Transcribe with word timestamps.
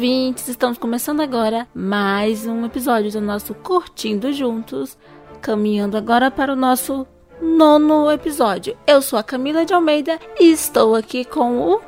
ouvintes, 0.00 0.48
estamos 0.48 0.78
começando 0.78 1.20
agora 1.20 1.68
mais 1.74 2.46
um 2.46 2.64
episódio 2.64 3.12
do 3.12 3.20
nosso 3.20 3.52
Curtindo 3.52 4.32
Juntos, 4.32 4.96
caminhando 5.42 5.94
agora 5.94 6.30
para 6.30 6.54
o 6.54 6.56
nosso 6.56 7.06
nono 7.38 8.10
episódio. 8.10 8.74
Eu 8.86 9.02
sou 9.02 9.18
a 9.18 9.22
Camila 9.22 9.66
de 9.66 9.74
Almeida 9.74 10.18
e 10.40 10.50
estou 10.50 10.94
aqui 10.94 11.22
com 11.22 11.58
o 11.58 11.82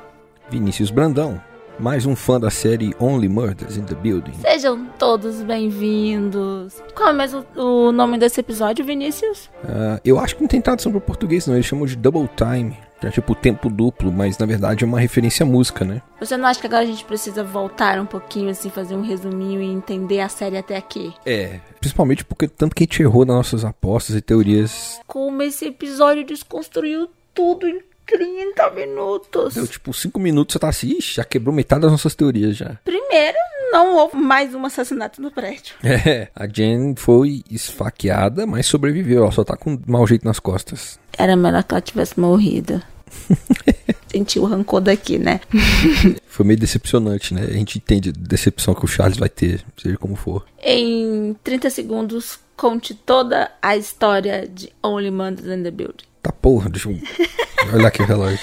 Vinícius 0.51 0.91
Brandão, 0.91 1.41
mais 1.79 2.05
um 2.05 2.15
fã 2.15 2.39
da 2.39 2.51
série 2.51 2.95
Only 3.01 3.31
Murders 3.31 3.79
in 3.79 3.85
the 3.85 3.95
Building. 3.95 4.35
Sejam 4.43 4.85
todos 4.99 5.43
bem-vindos. 5.43 6.83
Qual 6.95 7.09
é 7.09 7.13
mesmo 7.15 7.47
o 7.57 7.93
nome 7.93 8.19
desse 8.19 8.41
episódio, 8.41 8.85
Vinícius? 8.85 9.47
Uh, 9.65 9.99
eu 10.05 10.19
acho 10.19 10.37
que 10.37 10.43
não 10.43 10.49
tem 10.49 10.61
tradução 10.61 10.93
para 10.93 10.99
o 10.99 11.01
português, 11.01 11.47
não. 11.47 11.55
Eles 11.55 11.65
chamam 11.65 11.87
de 11.87 11.97
Double 11.97 12.29
Time. 12.37 12.77
Que 13.03 13.09
é 13.09 13.11
tipo 13.11 13.35
tempo 13.35 13.69
duplo, 13.69 14.13
mas 14.13 14.39
na 14.39 14.47
verdade 14.47 14.85
é 14.85 14.87
uma 14.87 15.01
referência 15.01 15.43
à 15.43 15.47
música, 15.47 15.85
né? 15.85 16.01
Você 16.21 16.37
não 16.37 16.47
acha 16.47 16.61
que 16.61 16.69
agora 16.69 16.85
a 16.85 16.87
gente 16.87 17.05
precisa 17.05 17.43
voltar 17.43 17.99
um 17.99 18.07
pouquinho, 18.07 18.49
assim, 18.49 18.71
fazer 18.71 18.95
um 18.95 19.03
resuminho 19.03 19.61
e 19.61 19.67
entender 19.67 20.21
a 20.21 20.29
série 20.29 20.57
até 20.57 20.77
aqui? 20.77 21.13
É, 21.27 21.59
principalmente 21.81 22.25
porque 22.25 22.47
tanto 22.47 22.77
que 22.77 22.85
a 22.85 22.87
gente 22.87 23.03
errou 23.03 23.25
nas 23.25 23.35
nossas 23.35 23.65
apostas 23.65 24.15
e 24.15 24.21
teorias. 24.21 25.01
Como 25.05 25.43
esse 25.43 25.67
episódio 25.67 26.25
desconstruiu 26.25 27.11
tudo 27.35 27.67
em 27.67 27.83
30 28.07 28.71
minutos. 28.71 29.55
Deu 29.55 29.67
tipo 29.67 29.93
5 29.93 30.21
minutos, 30.21 30.53
você 30.53 30.59
tá 30.61 30.69
assim, 30.69 30.91
ixi, 30.97 31.17
já 31.17 31.25
quebrou 31.25 31.53
metade 31.53 31.83
das 31.83 31.91
nossas 31.91 32.15
teorias 32.15 32.57
já. 32.57 32.79
Primeiro, 32.85 33.39
não 33.73 33.97
houve 33.97 34.17
mais 34.17 34.55
um 34.55 34.65
assassinato 34.67 35.21
no 35.21 35.31
prédio. 35.31 35.75
É, 36.05 36.29
a 36.35 36.47
Jen 36.47 36.95
foi 36.97 37.43
esfaqueada, 37.51 38.47
mas 38.47 38.67
sobreviveu. 38.67 39.23
Ela 39.23 39.33
só 39.33 39.45
tá 39.45 39.57
com 39.57 39.79
mau 39.87 40.07
jeito 40.07 40.25
nas 40.25 40.39
costas. 40.39 40.99
Era 41.17 41.37
melhor 41.37 41.63
que 41.63 41.73
ela 41.73 41.81
tivesse 41.81 42.19
morrido. 42.19 42.83
Sentiu 44.11 44.43
o 44.43 44.47
rancor 44.47 44.81
daqui, 44.81 45.19
né? 45.19 45.41
Foi 46.27 46.45
meio 46.45 46.59
decepcionante, 46.59 47.33
né? 47.33 47.43
A 47.43 47.53
gente 47.53 47.79
entende 47.79 48.11
a 48.11 48.13
decepção 48.13 48.75
que 48.75 48.85
o 48.85 48.89
Charles 48.89 49.17
vai 49.17 49.29
ter, 49.29 49.65
seja 49.77 49.97
como 49.97 50.17
for. 50.17 50.45
Em 50.63 51.37
30 51.45 51.71
segundos, 51.71 52.39
conte 52.57 52.95
toda 52.95 53.51
a 53.61 53.77
história 53.77 54.49
de 54.49 54.73
Only 54.83 55.11
Mondays 55.11 55.47
in 55.47 55.63
the 55.63 55.71
Building. 55.71 56.05
Tá 56.23 56.33
porra, 56.33 56.69
deixa 56.69 56.91
eu 56.91 56.99
olhar 57.73 57.89
aqui 57.89 58.03
o 58.03 58.07
relógio. 58.07 58.41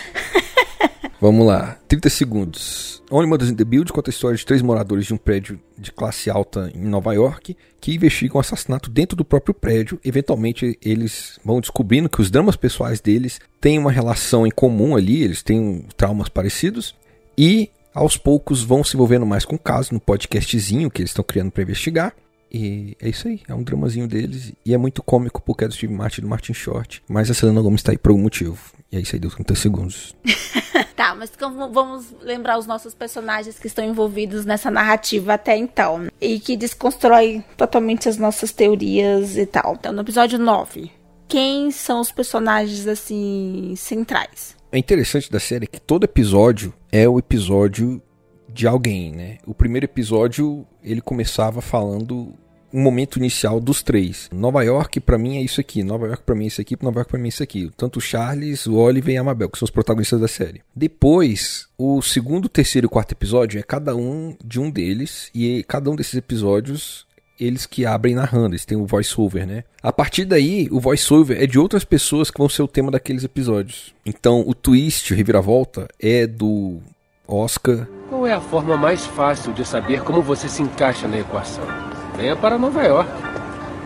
Vamos 1.21 1.45
lá, 1.45 1.77
30 1.89 2.09
segundos. 2.09 3.03
Only 3.11 3.27
Mothers 3.27 3.51
in 3.51 3.55
the 3.55 3.65
Build 3.65 3.91
conta 3.91 4.09
a 4.09 4.13
história 4.13 4.37
de 4.37 4.45
três 4.45 4.61
moradores 4.61 5.05
de 5.05 5.13
um 5.13 5.17
prédio 5.17 5.59
de 5.77 5.91
classe 5.91 6.29
alta 6.29 6.71
em 6.73 6.79
Nova 6.79 7.13
York 7.13 7.57
que 7.81 7.93
investigam 7.93 8.37
um 8.37 8.39
assassinato 8.39 8.89
dentro 8.89 9.17
do 9.17 9.25
próprio 9.25 9.53
prédio. 9.53 9.99
Eventualmente, 10.05 10.79
eles 10.81 11.37
vão 11.43 11.59
descobrindo 11.59 12.07
que 12.07 12.21
os 12.21 12.31
dramas 12.31 12.55
pessoais 12.55 13.01
deles 13.01 13.41
têm 13.59 13.77
uma 13.77 13.91
relação 13.91 14.47
em 14.47 14.51
comum 14.51 14.95
ali, 14.95 15.21
eles 15.21 15.43
têm 15.43 15.85
traumas 15.97 16.29
parecidos. 16.29 16.95
E 17.37 17.69
aos 17.93 18.15
poucos 18.15 18.63
vão 18.63 18.81
se 18.81 18.95
envolvendo 18.95 19.25
mais 19.25 19.43
com 19.43 19.55
o 19.55 19.59
caso 19.59 19.93
no 19.93 19.99
podcastzinho 19.99 20.89
que 20.89 21.01
eles 21.01 21.11
estão 21.11 21.25
criando 21.25 21.51
para 21.51 21.63
investigar. 21.63 22.13
E 22.49 22.95
é 23.01 23.09
isso 23.09 23.27
aí, 23.27 23.41
é 23.45 23.53
um 23.53 23.61
dramazinho 23.61 24.07
deles. 24.07 24.53
E 24.65 24.73
é 24.73 24.77
muito 24.77 25.03
cômico 25.03 25.41
porque 25.41 25.65
é 25.65 25.67
do 25.67 25.73
Steve 25.73 25.93
Martin 25.93 26.21
e 26.21 26.23
do 26.23 26.29
Martin 26.29 26.53
Short. 26.53 27.03
Mas 27.09 27.29
a 27.29 27.33
Selena 27.33 27.61
Gomes 27.61 27.83
tá 27.83 27.91
aí 27.91 27.97
por 27.97 28.11
algum 28.11 28.23
motivo. 28.23 28.57
E 28.91 28.97
é 28.97 28.99
isso 28.99 29.15
aí, 29.15 29.19
deu 29.19 29.29
30 29.29 29.55
segundos. 29.55 30.15
tá, 30.95 31.13
mas 31.15 31.31
vamos 31.71 32.13
lembrar 32.21 32.57
os 32.57 32.65
nossos 32.65 32.93
personagens 32.93 33.59
que 33.59 33.67
estão 33.67 33.85
envolvidos 33.85 34.45
nessa 34.45 34.71
narrativa 34.71 35.33
até 35.33 35.55
então. 35.55 36.07
E 36.19 36.39
que 36.39 36.57
desconstrói 36.57 37.43
totalmente 37.55 38.09
as 38.09 38.17
nossas 38.17 38.51
teorias 38.51 39.37
e 39.37 39.45
tal. 39.45 39.75
Então, 39.79 39.93
no 39.93 40.01
episódio 40.01 40.39
9, 40.39 40.91
quem 41.27 41.69
são 41.69 42.01
os 42.01 42.11
personagens, 42.11 42.87
assim, 42.87 43.75
centrais? 43.77 44.57
É 44.71 44.77
interessante 44.77 45.31
da 45.31 45.39
série 45.39 45.67
que 45.67 45.79
todo 45.79 46.03
episódio 46.03 46.73
é 46.91 47.07
o 47.07 47.19
episódio 47.19 48.01
de 48.47 48.67
alguém, 48.67 49.11
né? 49.11 49.37
O 49.45 49.53
primeiro 49.53 49.85
episódio 49.85 50.65
ele 50.83 51.01
começava 51.01 51.61
falando 51.61 52.33
um 52.73 52.81
momento 52.81 53.17
inicial 53.17 53.59
dos 53.59 53.81
três. 53.81 54.29
Nova 54.31 54.63
York 54.63 54.99
para 54.99 55.17
mim 55.17 55.37
é 55.37 55.41
isso 55.41 55.59
aqui, 55.59 55.83
Nova 55.83 56.07
York 56.07 56.23
para 56.23 56.35
mim 56.35 56.45
é 56.45 56.47
isso 56.47 56.61
aqui, 56.61 56.77
Nova 56.81 56.99
York 56.99 57.11
para 57.11 57.19
mim 57.19 57.27
é 57.27 57.29
isso 57.29 57.43
aqui. 57.43 57.71
Tanto 57.75 57.97
o 57.97 58.01
Charles, 58.01 58.65
o 58.65 58.75
Oliver 58.75 59.13
e 59.13 59.17
a 59.17 59.21
Amabel, 59.21 59.49
que 59.49 59.57
são 59.57 59.65
os 59.65 59.71
protagonistas 59.71 60.19
da 60.19 60.27
série. 60.27 60.61
Depois, 60.75 61.67
o 61.77 62.01
segundo, 62.01 62.49
terceiro 62.49 62.87
e 62.87 62.89
quarto 62.89 63.11
episódio 63.11 63.59
é 63.59 63.63
cada 63.63 63.95
um 63.95 64.35
de 64.43 64.59
um 64.59 64.69
deles 64.69 65.29
e 65.33 65.63
cada 65.67 65.89
um 65.89 65.95
desses 65.95 66.15
episódios 66.15 67.07
eles 67.39 67.65
que 67.65 67.85
abrem 67.85 68.15
narrando, 68.15 68.49
eles 68.49 68.65
têm 68.65 68.77
o 68.77 68.85
voice-over, 68.85 69.47
né? 69.47 69.63
A 69.81 69.93
partir 69.93 70.25
daí, 70.25 70.67
o 70.71 70.79
voice-over 70.79 71.41
é 71.41 71.47
de 71.47 71.57
outras 71.57 71.85
pessoas 71.85 72.29
que 72.29 72.37
vão 72.37 72.49
ser 72.49 72.61
o 72.61 72.67
tema 72.67 72.91
daqueles 72.91 73.23
episódios. 73.23 73.95
Então, 74.05 74.43
o 74.45 74.53
twist, 74.53 75.13
o 75.13 75.15
reviravolta, 75.15 75.87
é 75.99 76.27
do 76.27 76.79
Oscar. 77.25 77.87
Qual 78.09 78.27
é 78.27 78.33
a 78.33 78.41
forma 78.41 78.75
mais 78.75 79.05
fácil 79.05 79.53
de 79.53 79.65
saber 79.65 80.01
como 80.01 80.21
você 80.21 80.49
se 80.49 80.61
encaixa 80.61 81.07
na 81.07 81.19
equação? 81.19 81.88
Venha 82.19 82.35
para 82.35 82.57
Nova 82.57 82.83
York. 82.83 83.09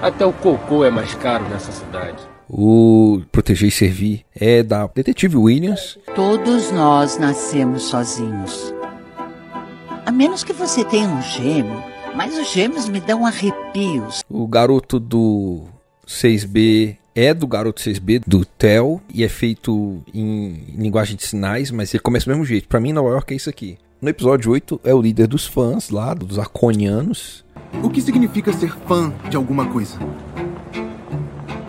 Até 0.01 0.25
o 0.25 0.33
cocô 0.33 0.83
é 0.83 0.89
mais 0.89 1.13
caro 1.13 1.47
nessa 1.49 1.71
cidade. 1.71 2.17
O 2.49 3.21
Proteger 3.31 3.69
e 3.69 3.71
Servir 3.71 4.25
é 4.35 4.63
da 4.63 4.88
Detetive 4.88 5.38
Williams. 5.38 5.99
Todos 6.16 6.72
nós 6.72 7.19
nascemos 7.19 7.83
sozinhos. 7.83 8.73
A 10.03 10.11
menos 10.11 10.43
que 10.43 10.51
você 10.51 10.83
tenha 10.83 11.07
um 11.07 11.22
gêmeo, 11.22 11.79
mas 12.16 12.35
os 12.35 12.51
gêmeos 12.51 12.89
me 12.89 12.99
dão 12.99 13.23
arrepios. 13.23 14.23
O 14.27 14.47
garoto 14.47 14.99
do 14.99 15.66
6B 16.07 16.97
é 17.13 17.35
do 17.35 17.45
Garoto 17.45 17.83
6B, 17.83 18.23
do 18.25 18.43
Theo, 18.43 18.99
e 19.13 19.23
é 19.23 19.29
feito 19.29 20.01
em 20.11 20.63
linguagem 20.75 21.16
de 21.16 21.23
sinais, 21.23 21.69
mas 21.69 21.93
ele 21.93 22.01
começa 22.01 22.25
do 22.25 22.29
mesmo 22.29 22.45
jeito. 22.45 22.67
Para 22.67 22.79
mim, 22.79 22.93
Nova 22.93 23.09
York 23.09 23.31
é 23.31 23.38
isso 23.38 23.49
aqui. 23.49 23.77
No 24.01 24.09
episódio 24.09 24.51
8, 24.51 24.81
é 24.83 24.93
o 24.93 25.01
líder 25.01 25.27
dos 25.27 25.45
fãs 25.45 25.89
lá, 25.89 26.13
dos 26.13 26.38
Arconianos, 26.38 27.42
o 27.81 27.89
que 27.89 28.01
significa 28.01 28.51
ser 28.53 28.75
fã 28.88 29.11
de 29.29 29.38
alguma 29.38 29.66
coisa? 29.67 29.97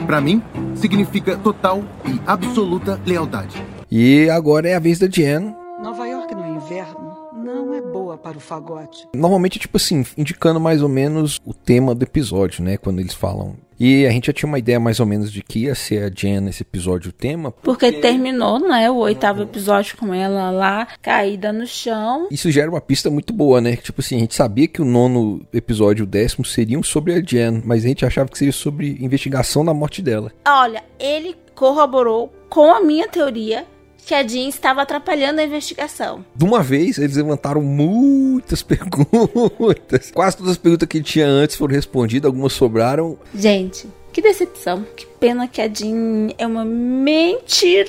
Para 0.07 0.21
mim, 0.21 0.43
significa 0.75 1.37
total 1.37 1.83
e 2.07 2.21
absoluta 2.27 3.01
lealdade. 3.07 3.63
E 3.91 4.29
agora 4.29 4.69
é 4.69 4.75
a 4.75 4.81
vez 4.81 4.99
da 4.99 5.07
Jen. 5.09 5.55
Nova 5.83 6.07
York 6.07 6.35
no 6.35 6.57
inverno 6.57 7.15
não 7.33 7.75
é 7.75 7.81
boa 7.81 8.17
para 8.17 8.37
o 8.37 8.41
fagote. 8.41 9.07
Normalmente, 9.15 9.59
tipo 9.59 9.77
assim, 9.77 10.05
indicando 10.17 10.59
mais 10.59 10.83
ou 10.83 10.89
menos 10.89 11.41
o 11.45 11.55
tema 11.55 11.95
do 11.95 12.03
episódio, 12.03 12.65
né? 12.65 12.77
Quando 12.77 13.01
eles 13.01 13.15
falam 13.15 13.57
e 13.79 14.07
a 14.07 14.11
gente 14.11 14.27
já 14.27 14.33
tinha 14.33 14.49
uma 14.49 14.59
ideia 14.59 14.79
mais 14.79 15.01
ou 15.01 15.07
menos 15.07 15.33
de 15.33 15.43
que 15.43 15.61
ia 15.61 15.75
ser 15.75 16.05
a 16.05 16.09
Jen 16.09 16.41
nesse 16.41 16.63
episódio 16.63 17.11
o 17.11 17.13
tema. 17.13 17.51
Porque 17.51 17.93
terminou, 17.93 18.59
né, 18.59 18.91
o 18.91 18.97
oitavo 18.97 19.43
episódio 19.43 19.97
com 19.97 20.13
ela 20.13 20.51
lá, 20.51 20.87
caída 21.03 21.53
no 21.53 21.67
chão. 21.67 22.29
Isso 22.31 22.51
gera 22.51 22.71
uma 22.71 22.81
pista 22.81 23.11
muito 23.11 23.33
boa, 23.33 23.61
né? 23.61 23.77
Tipo 23.77 24.01
assim, 24.01 24.17
a 24.17 24.21
gente 24.21 24.35
sabia 24.35 24.69
que 24.69 24.81
o 24.81 24.85
nono 24.85 25.47
episódio 25.53 26.03
e 26.03 26.05
o 26.05 26.07
décimo 26.07 26.45
seriam 26.45 26.83
sobre 26.83 27.15
a 27.15 27.21
Jen, 27.21 27.63
mas 27.65 27.85
a 27.85 27.89
gente 27.89 28.05
achava 28.05 28.29
que 28.29 28.39
seria 28.39 28.53
sobre 28.53 28.97
investigação 29.01 29.65
da 29.65 29.75
morte 29.75 30.03
dela. 30.03 30.33
Olha, 30.47 30.83
ele 30.99 31.37
corroborou 31.55 32.33
com 32.49 32.73
a 32.73 32.81
minha 32.81 33.09
teoria 33.09 33.67
que 34.07 34.15
a 34.15 34.27
Jean 34.27 34.49
estava 34.49 34.83
atrapalhando 34.83 35.41
a 35.41 35.45
investigação. 35.45 36.25
De 36.35 36.45
uma 36.45 36.63
vez, 36.63 36.99
eles 36.99 37.17
levantaram 37.17 37.63
muitas 37.63 38.63
perguntas. 38.65 40.11
Quase 40.13 40.37
todas 40.37 40.53
as 40.53 40.59
perguntas 40.59 40.89
que 40.89 41.03
tinha 41.03 41.27
antes 41.27 41.57
foram 41.57 41.75
respondidas, 41.75 42.27
algumas 42.27 42.53
sobraram. 42.53 43.19
Gente, 43.35 43.89
que 44.13 44.21
decepção. 44.21 44.87
Que 44.97 45.07
pena 45.07 45.49
que 45.49 45.61
a 45.61 45.69
Jean 45.69 46.29
é 46.37 46.47
uma 46.47 46.65
mentirosa 46.65 47.89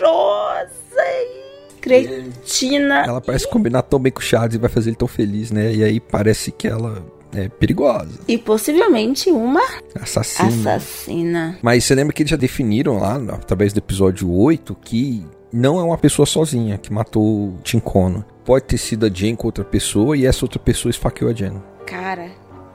e 0.98 1.80
cretina. 1.82 3.04
Ela 3.06 3.22
parece 3.22 3.48
combinar 3.48 3.84
tão 3.84 4.00
bem 4.00 4.12
com 4.12 4.20
o 4.20 4.24
Charles 4.24 4.56
e 4.56 4.58
vai 4.58 4.70
fazer 4.70 4.90
ele 4.92 4.98
tão 4.98 5.08
feliz, 5.08 5.52
né? 5.52 5.74
E 5.74 5.84
aí 5.84 6.00
parece 6.00 6.52
que 6.52 6.68
ela 6.68 7.06
é 7.36 7.50
perigosa. 7.50 8.20
E 8.28 8.38
possivelmente 8.38 9.30
uma 9.30 9.62
assassina. 10.02 10.76
assassina. 10.76 11.60
Mas 11.62 11.84
você 11.84 11.94
lembra 11.94 12.14
que 12.14 12.24
eles 12.24 12.32
já 12.32 12.38
definiram 12.38 12.98
lá, 12.98 13.16
através 13.34 13.74
do 13.74 13.80
episódio 13.80 14.32
8, 14.32 14.76
que 14.76 15.26
não 15.56 15.80
é 15.80 15.84
uma 15.84 15.98
pessoa 15.98 16.26
sozinha 16.26 16.78
que 16.78 16.92
matou 16.92 17.24
o 17.24 17.58
Tincono. 17.64 18.26
Pode 18.44 18.66
ter 18.66 18.78
sido 18.78 19.06
a 19.06 19.10
Jen 19.10 19.36
com 19.36 19.48
outra 19.48 19.64
pessoa 19.64 20.18
e 20.18 20.26
essa 20.26 20.44
outra 20.44 20.60
pessoa 20.60 20.90
esfaqueou 20.90 21.32
a 21.32 21.34
Jen. 21.34 21.64
Cara, 21.88 22.30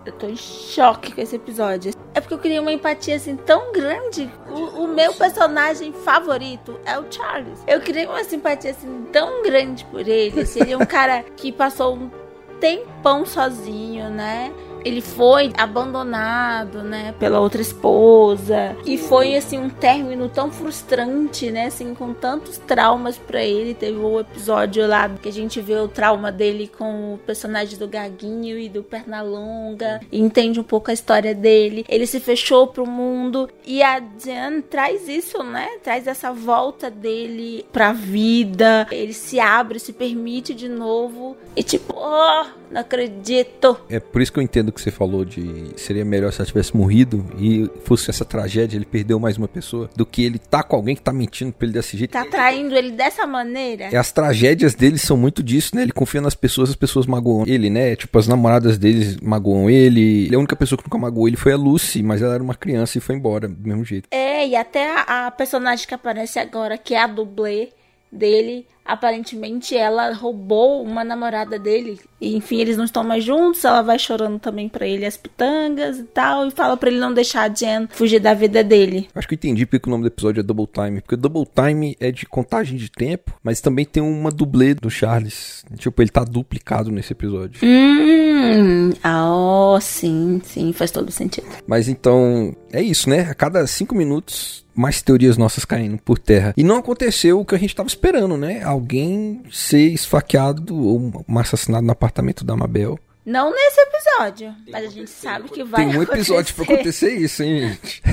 eu 0.06 0.12
tô 0.12 0.26
em 0.26 0.34
choque 0.36 1.12
com 1.12 1.20
esse 1.20 1.36
episódio. 1.36 1.92
É 2.14 2.20
porque 2.22 2.32
eu 2.32 2.38
queria 2.38 2.62
uma 2.62 2.72
empatia 2.72 3.16
assim 3.16 3.36
tão 3.36 3.70
grande. 3.70 4.30
O, 4.48 4.84
o, 4.84 4.88
meu 4.88 5.12
personagem 5.12 5.92
favorito 5.92 6.80
é 6.86 6.98
o 6.98 7.04
Charles. 7.10 7.62
Eu 7.66 7.80
queria 7.80 8.08
uma 8.08 8.24
simpatia 8.24 8.70
assim 8.70 9.04
tão 9.12 9.42
grande 9.42 9.84
por 9.84 10.08
ele. 10.08 10.46
Seria 10.46 10.78
um 10.78 10.86
cara 10.86 11.22
que 11.36 11.52
passou 11.52 11.94
um 11.94 12.10
tempão 12.58 13.26
sozinho, 13.26 14.08
né? 14.08 14.50
Ele 14.84 15.00
foi 15.00 15.52
abandonado, 15.56 16.82
né, 16.82 17.14
pela 17.18 17.40
outra 17.40 17.60
esposa. 17.60 18.76
E 18.84 18.96
foi 18.96 19.36
assim 19.36 19.58
um 19.58 19.70
término 19.70 20.28
tão 20.28 20.50
frustrante, 20.50 21.50
né, 21.50 21.66
assim 21.66 21.94
com 21.94 22.12
tantos 22.12 22.58
traumas 22.58 23.18
para 23.18 23.42
ele. 23.42 23.74
Teve 23.74 23.98
o 23.98 24.20
episódio 24.20 24.86
lá 24.86 25.08
que 25.08 25.28
a 25.28 25.32
gente 25.32 25.60
vê 25.60 25.76
o 25.76 25.88
trauma 25.88 26.30
dele 26.30 26.70
com 26.76 27.14
o 27.14 27.18
personagem 27.18 27.78
do 27.78 27.88
Gaguinho 27.88 28.58
e 28.58 28.68
do 28.68 28.82
Pernalonga, 28.82 30.00
e 30.10 30.20
entende 30.20 30.60
um 30.60 30.64
pouco 30.64 30.90
a 30.90 30.94
história 30.94 31.34
dele. 31.34 31.84
Ele 31.88 32.06
se 32.06 32.20
fechou 32.20 32.66
pro 32.66 32.86
mundo 32.86 33.48
e 33.64 33.82
a 33.82 34.00
Jan 34.00 34.60
traz 34.60 35.08
isso, 35.08 35.42
né? 35.42 35.68
Traz 35.82 36.06
essa 36.06 36.32
volta 36.32 36.90
dele 36.90 37.66
pra 37.72 37.92
vida. 37.92 38.86
Ele 38.90 39.12
se 39.12 39.38
abre, 39.38 39.78
se 39.78 39.92
permite 39.92 40.54
de 40.54 40.68
novo 40.68 41.36
e 41.56 41.62
tipo, 41.62 41.94
oh, 41.96 42.59
Não 42.70 42.80
acredito. 42.80 43.76
É 43.88 43.98
por 43.98 44.22
isso 44.22 44.32
que 44.32 44.38
eu 44.38 44.42
entendo 44.42 44.70
que 44.70 44.80
você 44.80 44.90
falou 44.90 45.24
de 45.24 45.72
seria 45.76 46.04
melhor 46.04 46.32
se 46.32 46.40
ela 46.40 46.46
tivesse 46.46 46.76
morrido 46.76 47.26
e 47.38 47.68
fosse 47.84 48.10
essa 48.10 48.24
tragédia, 48.24 48.76
ele 48.76 48.84
perdeu 48.84 49.18
mais 49.18 49.36
uma 49.36 49.48
pessoa, 49.48 49.90
do 49.96 50.06
que 50.06 50.24
ele 50.24 50.38
tá 50.38 50.62
com 50.62 50.76
alguém 50.76 50.94
que 50.94 51.02
tá 51.02 51.12
mentindo 51.12 51.52
pra 51.52 51.66
ele 51.66 51.74
desse 51.74 51.96
jeito. 51.96 52.12
Tá 52.12 52.24
traindo 52.24 52.76
ele 52.76 52.92
dessa 52.92 53.26
maneira? 53.26 53.88
E 53.90 53.96
as 53.96 54.12
tragédias 54.12 54.74
dele 54.74 54.98
são 54.98 55.16
muito 55.16 55.42
disso, 55.42 55.74
né? 55.74 55.82
Ele 55.82 55.92
confia 55.92 56.20
nas 56.20 56.34
pessoas, 56.34 56.70
as 56.70 56.76
pessoas 56.76 57.06
magoam 57.06 57.44
ele, 57.46 57.68
né? 57.68 57.96
Tipo, 57.96 58.18
as 58.18 58.28
namoradas 58.28 58.78
deles 58.78 59.16
magoam 59.20 59.68
ele. 59.68 60.32
A 60.32 60.38
única 60.38 60.54
pessoa 60.54 60.78
que 60.78 60.84
nunca 60.84 60.98
magoou 60.98 61.26
ele 61.26 61.36
foi 61.36 61.52
a 61.52 61.56
Lucy, 61.56 62.02
mas 62.02 62.22
ela 62.22 62.34
era 62.34 62.42
uma 62.42 62.54
criança 62.54 62.98
e 62.98 63.00
foi 63.00 63.16
embora 63.16 63.48
do 63.48 63.68
mesmo 63.68 63.84
jeito. 63.84 64.08
É, 64.10 64.46
e 64.46 64.54
até 64.54 64.94
a, 64.94 65.26
a 65.26 65.30
personagem 65.30 65.86
que 65.86 65.94
aparece 65.94 66.38
agora, 66.38 66.78
que 66.78 66.94
é 66.94 67.02
a 67.02 67.06
dublê 67.06 67.70
dele, 68.12 68.66
aparentemente 68.84 69.76
ela 69.76 70.12
roubou 70.12 70.82
uma 70.82 71.04
namorada 71.04 71.58
dele. 71.58 72.00
E 72.20 72.36
enfim, 72.36 72.60
eles 72.60 72.76
não 72.76 72.84
estão 72.84 73.02
mais 73.02 73.24
juntos. 73.24 73.64
Ela 73.64 73.82
vai 73.82 73.98
chorando 73.98 74.38
também 74.38 74.68
pra 74.68 74.86
ele 74.86 75.06
as 75.06 75.16
pitangas 75.16 75.98
e 75.98 76.04
tal. 76.04 76.46
E 76.46 76.50
fala 76.50 76.76
pra 76.76 76.90
ele 76.90 76.98
não 76.98 77.14
deixar 77.14 77.50
a 77.50 77.54
Jen 77.54 77.88
fugir 77.90 78.20
da 78.20 78.34
vida 78.34 78.62
dele. 78.62 79.08
Acho 79.14 79.26
que 79.26 79.34
eu 79.34 79.36
entendi 79.36 79.64
porque 79.64 79.88
o 79.88 79.90
nome 79.90 80.04
do 80.04 80.08
episódio 80.08 80.40
é 80.40 80.42
Double 80.42 80.66
Time. 80.66 81.00
Porque 81.00 81.16
Double 81.16 81.46
Time 81.46 81.96
é 82.00 82.10
de 82.10 82.26
contagem 82.26 82.76
de 82.76 82.90
tempo, 82.90 83.32
mas 83.42 83.60
também 83.60 83.84
tem 83.84 84.02
uma 84.02 84.30
dublê 84.30 84.74
do 84.74 84.90
Charles. 84.90 85.64
Tipo, 85.76 86.02
ele 86.02 86.10
tá 86.10 86.24
duplicado 86.24 86.90
nesse 86.90 87.12
episódio. 87.12 87.60
Hum, 87.64 88.90
ah, 89.02 89.30
oh, 89.32 89.80
sim, 89.80 90.40
sim, 90.44 90.72
faz 90.72 90.90
todo 90.90 91.10
sentido. 91.10 91.46
Mas 91.66 91.88
então, 91.88 92.54
é 92.72 92.82
isso, 92.82 93.08
né? 93.08 93.22
A 93.30 93.34
cada 93.34 93.66
cinco 93.66 93.94
minutos 93.94 94.64
mais 94.74 95.02
teorias 95.02 95.36
nossas 95.36 95.64
caindo 95.64 95.98
por 95.98 96.18
terra. 96.18 96.54
E 96.56 96.62
não 96.62 96.76
aconteceu 96.76 97.40
o 97.40 97.44
que 97.44 97.54
a 97.54 97.58
gente 97.58 97.70
estava 97.70 97.86
esperando, 97.86 98.36
né? 98.36 98.62
Alguém 98.80 99.42
ser 99.52 99.88
esfaqueado 99.92 100.74
ou 100.74 101.22
assassinado 101.38 101.84
no 101.84 101.92
apartamento 101.92 102.42
da 102.42 102.56
Mabel. 102.56 102.98
Não 103.26 103.52
nesse 103.54 103.78
episódio, 103.78 104.54
mas 104.72 104.86
a 104.86 104.88
gente 104.88 105.10
sabe 105.10 105.50
que 105.50 105.62
vai 105.62 105.84
Tem 105.84 105.88
um 105.98 106.00
acontecer. 106.00 106.14
episódio 106.32 106.54
pra 106.54 106.64
acontecer 106.64 107.10
isso, 107.16 107.42
hein, 107.42 107.68
gente? 107.68 108.02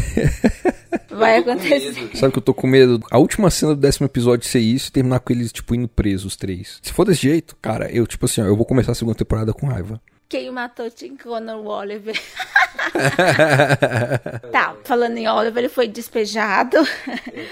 Vai 1.10 1.38
acontecer. 1.38 2.12
Sabe 2.16 2.32
que 2.34 2.38
eu 2.38 2.44
tô 2.44 2.54
com 2.54 2.68
medo? 2.68 3.00
A 3.10 3.18
última 3.18 3.50
cena 3.50 3.74
do 3.74 3.82
décimo 3.82 4.06
episódio 4.06 4.46
ser 4.48 4.60
isso 4.60 4.90
e 4.90 4.92
terminar 4.92 5.20
com 5.20 5.34
eles, 5.34 5.52
tipo, 5.52 5.74
indo 5.74 5.88
presos, 5.88 6.26
os 6.26 6.36
três. 6.36 6.78
Se 6.84 6.94
for 6.94 7.06
desse 7.06 7.22
jeito, 7.24 7.56
cara, 7.60 7.90
eu, 7.92 8.06
tipo 8.06 8.26
assim, 8.26 8.40
ó, 8.42 8.46
eu 8.46 8.56
vou 8.56 8.66
começar 8.66 8.92
a 8.92 8.96
segunda 8.96 9.18
temporada 9.18 9.52
com 9.52 9.66
raiva. 9.66 10.00
Quem 10.30 10.52
matou 10.52 10.92
Tim 10.92 11.16
Connor, 11.18 11.56
o 11.58 11.68
Oliver. 11.70 12.14
tá, 14.52 14.76
falando 14.84 15.18
em 15.18 15.28
Oliver, 15.28 15.64
ele 15.64 15.70
foi 15.70 15.88
despejado. 15.88 16.78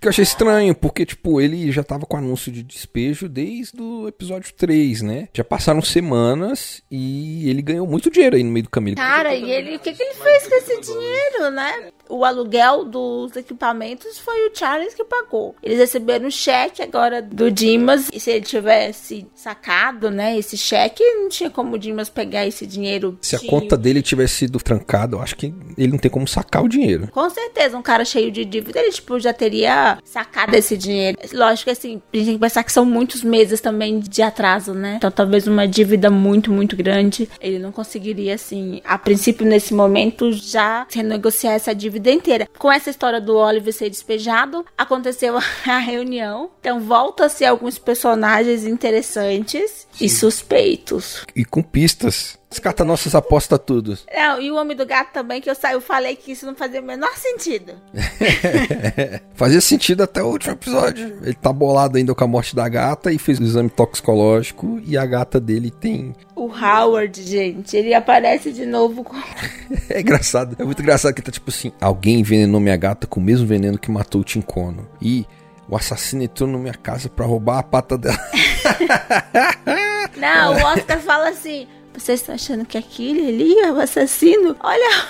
que 0.01 0.07
eu 0.07 0.09
achei 0.09 0.23
estranho, 0.23 0.73
porque, 0.75 1.05
tipo, 1.05 1.39
ele 1.41 1.71
já 1.71 1.83
tava 1.83 2.05
com 2.05 2.17
anúncio 2.17 2.51
de 2.51 2.63
despejo 2.63 3.27
desde 3.27 3.81
o 3.81 4.07
episódio 4.07 4.53
3, 4.53 5.01
né? 5.01 5.27
Já 5.33 5.43
passaram 5.43 5.81
semanas 5.81 6.81
e 6.89 7.49
ele 7.49 7.61
ganhou 7.61 7.87
muito 7.87 8.09
dinheiro 8.09 8.35
aí 8.35 8.43
no 8.43 8.51
meio 8.51 8.63
do 8.63 8.69
caminho. 8.69 8.95
Cara, 8.95 9.33
e 9.35 9.49
ele, 9.49 9.75
o 9.75 9.79
que, 9.79 9.93
que 9.93 10.01
ele 10.01 10.13
fez 10.13 10.47
com 10.47 10.55
esse 10.55 10.81
dinheiro, 10.81 11.51
né? 11.51 11.91
O 12.07 12.23
aluguel 12.23 12.85
dos 12.85 13.35
equipamentos 13.35 14.19
foi 14.19 14.47
o 14.47 14.51
Charles 14.55 14.93
que 14.93 15.03
pagou. 15.03 15.55
Eles 15.63 15.79
receberam 15.79 16.27
um 16.27 16.31
cheque 16.31 16.81
agora 16.81 17.21
do 17.21 17.49
Dimas. 17.49 18.09
E 18.13 18.19
se 18.19 18.31
ele 18.31 18.45
tivesse 18.45 19.27
sacado, 19.33 20.11
né, 20.11 20.37
esse 20.37 20.57
cheque, 20.57 21.03
não 21.15 21.29
tinha 21.29 21.49
como 21.49 21.75
o 21.75 21.79
Dimas 21.79 22.09
pegar 22.09 22.45
esse 22.45 22.67
dinheiro. 22.67 23.17
Se 23.21 23.35
a 23.35 23.39
conta 23.39 23.75
dele 23.75 24.01
tivesse 24.01 24.35
sido 24.35 24.59
trancada, 24.59 25.17
acho 25.25 25.35
que 25.35 25.53
ele 25.77 25.91
não 25.91 25.97
tem 25.97 26.09
como 26.09 26.27
sacar 26.27 26.63
o 26.63 26.69
dinheiro. 26.69 27.09
Com 27.11 27.29
certeza, 27.29 27.77
um 27.77 27.81
cara 27.81 28.05
cheio 28.05 28.31
de 28.31 28.45
dívida, 28.45 28.79
ele, 28.79 28.91
tipo, 28.91 29.19
já 29.19 29.33
teria 29.33 29.97
sacado 30.05 30.53
esse 30.55 30.77
dinheiro. 30.77 31.17
Lógico 31.33 31.65
que, 31.65 31.71
assim, 31.71 32.01
a 32.13 32.17
gente 32.17 32.25
tem 32.25 32.35
que 32.35 32.39
pensar 32.39 32.63
que 32.63 32.71
são 32.71 32.85
muitos 32.85 33.23
meses 33.23 33.59
também 33.59 33.99
de 33.99 34.21
atraso, 34.21 34.73
né? 34.73 34.95
Então, 34.97 35.11
talvez 35.11 35.47
uma 35.47 35.67
dívida 35.67 36.09
muito, 36.09 36.51
muito 36.51 36.75
grande, 36.75 37.27
ele 37.41 37.59
não 37.59 37.71
conseguiria, 37.71 38.35
assim, 38.35 38.81
a 38.85 38.97
princípio, 38.97 39.45
nesse 39.45 39.73
momento, 39.73 40.31
já 40.31 40.87
renegociar 40.89 41.55
essa 41.55 41.73
dívida 41.73 42.11
inteira. 42.11 42.47
Com 42.57 42.71
essa 42.71 42.89
história 42.89 43.19
do 43.19 43.35
Oliver 43.35 43.73
ser 43.73 43.89
despejado, 43.89 44.63
aconteceu 44.77 45.37
a 45.65 45.77
reunião. 45.79 46.51
Então, 46.59 46.79
volta-se 46.79 47.43
alguns 47.43 47.79
personagens 47.79 48.65
interessantes 48.65 49.87
e 49.99 50.07
suspeitos. 50.07 51.23
E 51.35 51.43
com 51.43 51.63
pistas. 51.63 52.37
Descarta 52.55 52.85
nossas 52.85 53.13
apostas 53.13 53.59
tudo. 53.65 53.97
Não, 54.15 54.41
e 54.41 54.49
o 54.49 54.55
Homem 54.55 54.77
do 54.77 54.85
Gato 54.85 55.11
também, 55.11 55.41
que 55.41 55.49
eu, 55.49 55.55
sa- 55.55 55.73
eu 55.73 55.81
falei 55.81 56.15
que 56.15 56.31
isso 56.31 56.45
não 56.45 56.55
fazia 56.55 56.79
o 56.79 56.83
menor 56.85 57.13
sentido. 57.17 57.73
Fazia 59.35 59.59
sentido 59.59 60.03
até 60.03 60.23
o 60.23 60.27
último 60.27 60.53
episódio. 60.53 61.17
Ele 61.21 61.33
tá 61.33 61.51
bolado 61.51 61.97
ainda 61.97 62.15
com 62.15 62.23
a 62.23 62.27
morte 62.27 62.55
da 62.55 62.67
gata 62.69 63.11
e 63.11 63.17
fez 63.17 63.39
o 63.39 63.43
exame 63.43 63.69
toxicológico. 63.69 64.79
E 64.85 64.97
a 64.97 65.05
gata 65.05 65.37
dele 65.37 65.69
tem. 65.69 66.15
O 66.33 66.47
Howard, 66.47 67.21
gente, 67.21 67.75
ele 67.75 67.93
aparece 67.93 68.53
de 68.53 68.65
novo 68.65 69.03
com. 69.03 69.15
É 69.89 69.99
engraçado. 69.99 70.55
É 70.57 70.63
muito 70.63 70.81
engraçado 70.81 71.13
que 71.13 71.21
tá 71.21 71.31
tipo 71.33 71.49
assim: 71.49 71.73
alguém 71.81 72.21
envenenou 72.21 72.61
minha 72.61 72.77
gata 72.77 73.05
com 73.05 73.19
o 73.19 73.23
mesmo 73.23 73.45
veneno 73.45 73.77
que 73.77 73.91
matou 73.91 74.21
o 74.21 74.23
Tincono. 74.23 74.87
E 75.01 75.25
o 75.67 75.75
assassino 75.75 76.23
entrou 76.23 76.47
na 76.49 76.57
minha 76.57 76.73
casa 76.73 77.09
pra 77.09 77.25
roubar 77.25 77.59
a 77.59 77.63
pata 77.63 77.97
dela. 77.97 78.17
Não, 80.17 80.53
o 80.53 80.65
Oscar 80.73 80.99
fala 81.01 81.29
assim: 81.29 81.67
vocês 81.99 82.19
estão 82.21 82.35
achando 82.35 82.65
que 82.65 82.77
aquele 82.77 83.27
ali 83.27 83.59
é 83.59 83.71
o 83.71 83.79
assassino? 83.79 84.55
Olha, 84.61 85.03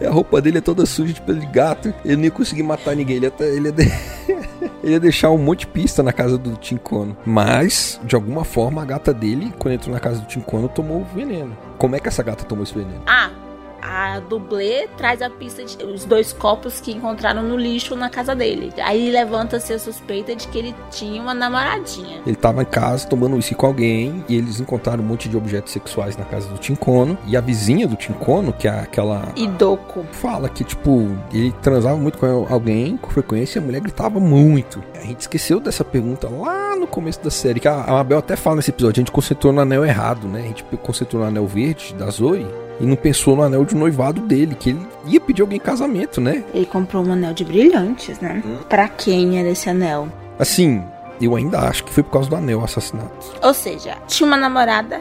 E 0.00 0.04
a 0.06 0.10
roupa 0.10 0.40
dele 0.40 0.58
é 0.58 0.60
toda 0.60 0.86
suja 0.86 1.12
de 1.12 1.20
pelo 1.22 1.40
de 1.40 1.46
gato. 1.46 1.92
Ele 2.04 2.16
não 2.16 2.24
ia 2.24 2.30
conseguir 2.30 2.62
matar 2.62 2.94
ninguém. 2.94 3.16
Ele 3.16 3.26
ia, 3.26 3.28
até- 3.28 3.48
ele 3.54 3.66
ia, 3.68 3.72
de- 3.72 3.92
ele 4.82 4.92
ia 4.92 5.00
deixar 5.00 5.30
um 5.30 5.38
monte 5.38 5.60
de 5.60 5.66
pista 5.68 6.02
na 6.02 6.12
casa 6.12 6.36
do 6.38 6.54
Tincono. 6.56 7.16
Mas, 7.26 8.00
de 8.04 8.14
alguma 8.14 8.44
forma, 8.44 8.82
a 8.82 8.84
gata 8.84 9.12
dele, 9.12 9.52
quando 9.58 9.74
entrou 9.74 9.92
na 9.94 10.00
casa 10.00 10.20
do 10.20 10.26
Tincono, 10.26 10.68
tomou 10.68 11.00
o 11.00 11.04
veneno. 11.14 11.56
Como 11.78 11.96
é 11.96 12.00
que 12.00 12.08
essa 12.08 12.22
gata 12.22 12.44
tomou 12.44 12.64
esse 12.64 12.74
veneno? 12.74 13.02
ah, 13.06 13.30
a 13.82 14.20
dublê 14.20 14.88
traz 14.96 15.22
a 15.22 15.30
pista 15.30 15.64
de 15.64 15.82
os 15.84 16.04
dois 16.04 16.32
copos 16.32 16.80
que 16.80 16.92
encontraram 16.92 17.42
no 17.42 17.56
lixo 17.56 17.96
na 17.96 18.08
casa 18.08 18.34
dele. 18.34 18.72
Aí 18.82 19.10
levanta-se 19.10 19.72
a 19.72 19.78
suspeita 19.78 20.34
de 20.34 20.46
que 20.48 20.58
ele 20.58 20.74
tinha 20.90 21.20
uma 21.20 21.34
namoradinha. 21.34 22.20
Ele 22.26 22.36
tava 22.36 22.62
em 22.62 22.66
casa 22.66 23.08
tomando 23.08 23.36
uísque 23.36 23.54
com 23.54 23.66
alguém 23.66 24.24
e 24.28 24.36
eles 24.36 24.60
encontraram 24.60 25.02
um 25.02 25.06
monte 25.06 25.28
de 25.28 25.36
objetos 25.36 25.72
sexuais 25.72 26.16
na 26.16 26.24
casa 26.24 26.48
do 26.48 26.58
Tincono. 26.58 27.18
E 27.26 27.36
a 27.36 27.40
vizinha 27.40 27.86
do 27.86 27.96
Tincono, 27.96 28.52
que 28.52 28.68
é 28.68 28.70
aquela. 28.70 29.32
Idoko. 29.36 30.04
Fala 30.12 30.48
que, 30.48 30.64
tipo, 30.64 31.08
ele 31.32 31.52
transava 31.62 31.96
muito 31.96 32.18
com 32.18 32.46
alguém 32.48 32.96
com 32.96 33.10
frequência 33.10 33.58
e 33.58 33.62
a 33.62 33.64
mulher 33.64 33.80
gritava 33.80 34.20
muito. 34.20 34.82
A 34.94 35.04
gente 35.04 35.20
esqueceu 35.20 35.60
dessa 35.60 35.84
pergunta 35.84 36.28
lá 36.28 36.76
no 36.76 36.86
começo 36.86 37.22
da 37.22 37.30
série, 37.30 37.60
que 37.60 37.68
a 37.68 37.78
a 37.88 37.92
Mabel 37.92 38.18
até 38.18 38.36
fala 38.36 38.56
nesse 38.56 38.70
episódio. 38.70 39.00
A 39.00 39.02
gente 39.02 39.12
concentrou 39.12 39.52
no 39.52 39.60
anel 39.60 39.84
errado, 39.84 40.28
né? 40.28 40.40
A 40.40 40.46
gente 40.46 40.64
concentrou 40.82 41.22
no 41.22 41.28
anel 41.28 41.46
verde 41.46 41.94
da 41.94 42.10
Zoe 42.10 42.46
e 42.80 42.86
não 42.86 42.96
pensou 42.96 43.36
no 43.36 43.42
anel 43.42 43.64
de 43.64 43.74
noivado 43.74 44.20
dele, 44.20 44.54
que 44.54 44.70
ele 44.70 44.86
ia 45.06 45.20
pedir 45.20 45.42
alguém 45.42 45.56
em 45.56 45.60
casamento, 45.60 46.20
né? 46.20 46.44
Ele 46.54 46.66
comprou 46.66 47.04
um 47.04 47.12
anel 47.12 47.34
de 47.34 47.44
brilhantes, 47.44 48.20
né? 48.20 48.42
Pra 48.68 48.88
quem 48.88 49.38
era 49.38 49.48
esse 49.48 49.68
anel? 49.68 50.08
Assim, 50.38 50.82
eu 51.20 51.34
ainda 51.34 51.60
acho 51.60 51.84
que 51.84 51.92
foi 51.92 52.02
por 52.02 52.12
causa 52.12 52.28
do 52.30 52.36
anel 52.36 52.60
o 52.60 52.64
assassinato. 52.64 53.34
Ou 53.42 53.52
seja, 53.52 53.96
tinha 54.06 54.26
uma 54.26 54.36
namorada, 54.36 55.00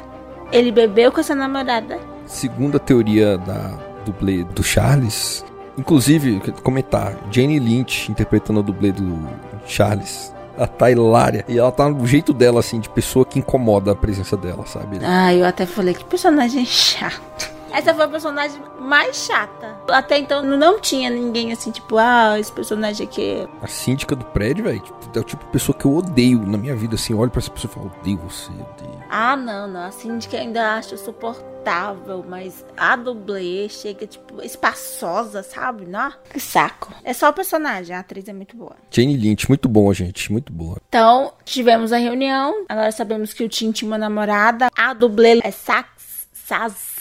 ele 0.52 0.72
bebeu 0.72 1.12
com 1.12 1.20
essa 1.20 1.36
namorada. 1.36 2.00
Segundo 2.26 2.78
a 2.78 2.80
teoria 2.80 3.38
da 3.38 3.78
dublê 4.06 4.44
do 4.44 4.64
Charles, 4.64 5.46
inclusive, 5.78 6.42
comentar, 6.64 7.16
Jane 7.32 7.60
Lynch 7.60 8.12
interpretando 8.12 8.60
a 8.60 8.64
dublê 8.64 8.92
do 8.92 9.28
Charles. 9.66 10.34
Ela 10.58 10.68
tá 10.68 10.90
hilária. 10.90 11.46
E 11.48 11.60
ela 11.60 11.72
tá 11.72 11.88
no 11.88 12.08
jeito 12.08 12.34
dela, 12.34 12.60
assim, 12.62 12.80
de 12.80 12.90
pessoa 12.90 13.24
que 13.24 13.38
incomoda 13.38 13.92
a 13.92 13.96
presença 13.96 14.36
dela, 14.36 14.66
sabe? 14.66 15.00
Ah, 15.04 15.32
eu 15.32 15.46
até 15.46 15.68
falei 15.68 15.94
que 15.94 16.04
personagem 16.04 16.66
chato. 16.66 17.57
Essa 17.72 17.94
foi 17.94 18.06
a 18.06 18.08
personagem 18.08 18.62
mais 18.80 19.16
chata. 19.16 19.78
Até 19.90 20.18
então 20.18 20.42
não 20.44 20.80
tinha 20.80 21.10
ninguém 21.10 21.52
assim, 21.52 21.72
tipo, 21.72 21.98
ah, 21.98 22.40
esse 22.40 22.52
personagem 22.52 23.06
aqui. 23.06 23.48
A 23.62 23.68
síndica 23.68 24.16
do 24.16 24.26
prédio, 24.26 24.64
velho, 24.64 24.82
é 25.16 25.20
o 25.20 25.24
tipo 25.24 25.44
de 25.46 25.52
pessoa 25.52 25.78
que 25.78 25.86
eu 25.86 25.96
odeio 25.96 26.46
na 26.46 26.58
minha 26.58 26.76
vida, 26.76 26.96
assim. 26.96 27.14
Eu 27.14 27.20
olho 27.20 27.32
pra 27.32 27.40
essa 27.40 27.52
pessoa 27.52 27.72
e 27.72 27.76
falo, 27.76 27.92
odeio 28.00 28.18
você, 28.18 28.52
odeio. 28.52 28.98
Ah, 29.10 29.36
não, 29.36 29.68
não. 29.68 29.86
A 29.86 29.92
síndica 29.92 30.38
ainda 30.38 30.76
acho 30.76 30.98
suportável, 30.98 32.26
mas 32.28 32.66
a 32.76 32.96
dublê 32.96 33.68
chega, 33.70 34.06
tipo, 34.06 34.42
espaçosa, 34.42 35.44
sabe? 35.44 35.86
Não, 35.86 36.12
que 36.30 36.40
saco. 36.40 36.94
É 37.04 37.14
só 37.14 37.30
o 37.30 37.34
personagem, 37.34 37.96
a 37.96 38.00
atriz 38.00 38.28
é 38.28 38.34
muito 38.34 38.56
boa. 38.56 38.76
Jane 38.92 39.16
Lynch, 39.18 39.48
muito 39.48 39.68
boa, 39.70 39.94
gente, 39.94 40.32
muito 40.32 40.52
boa. 40.52 40.78
Então, 40.90 41.34
tivemos 41.46 41.92
a 41.92 41.98
reunião. 41.98 42.66
Agora 42.70 42.92
sabemos 42.92 43.34
que 43.34 43.44
o 43.44 43.50
Tim 43.50 43.72
tinha 43.72 43.90
uma 43.90 43.98
namorada. 43.98 44.70
A 44.78 44.94
dublê 44.94 45.40
é 45.44 45.52
Sax. 45.52 46.28
Saz. 46.34 46.97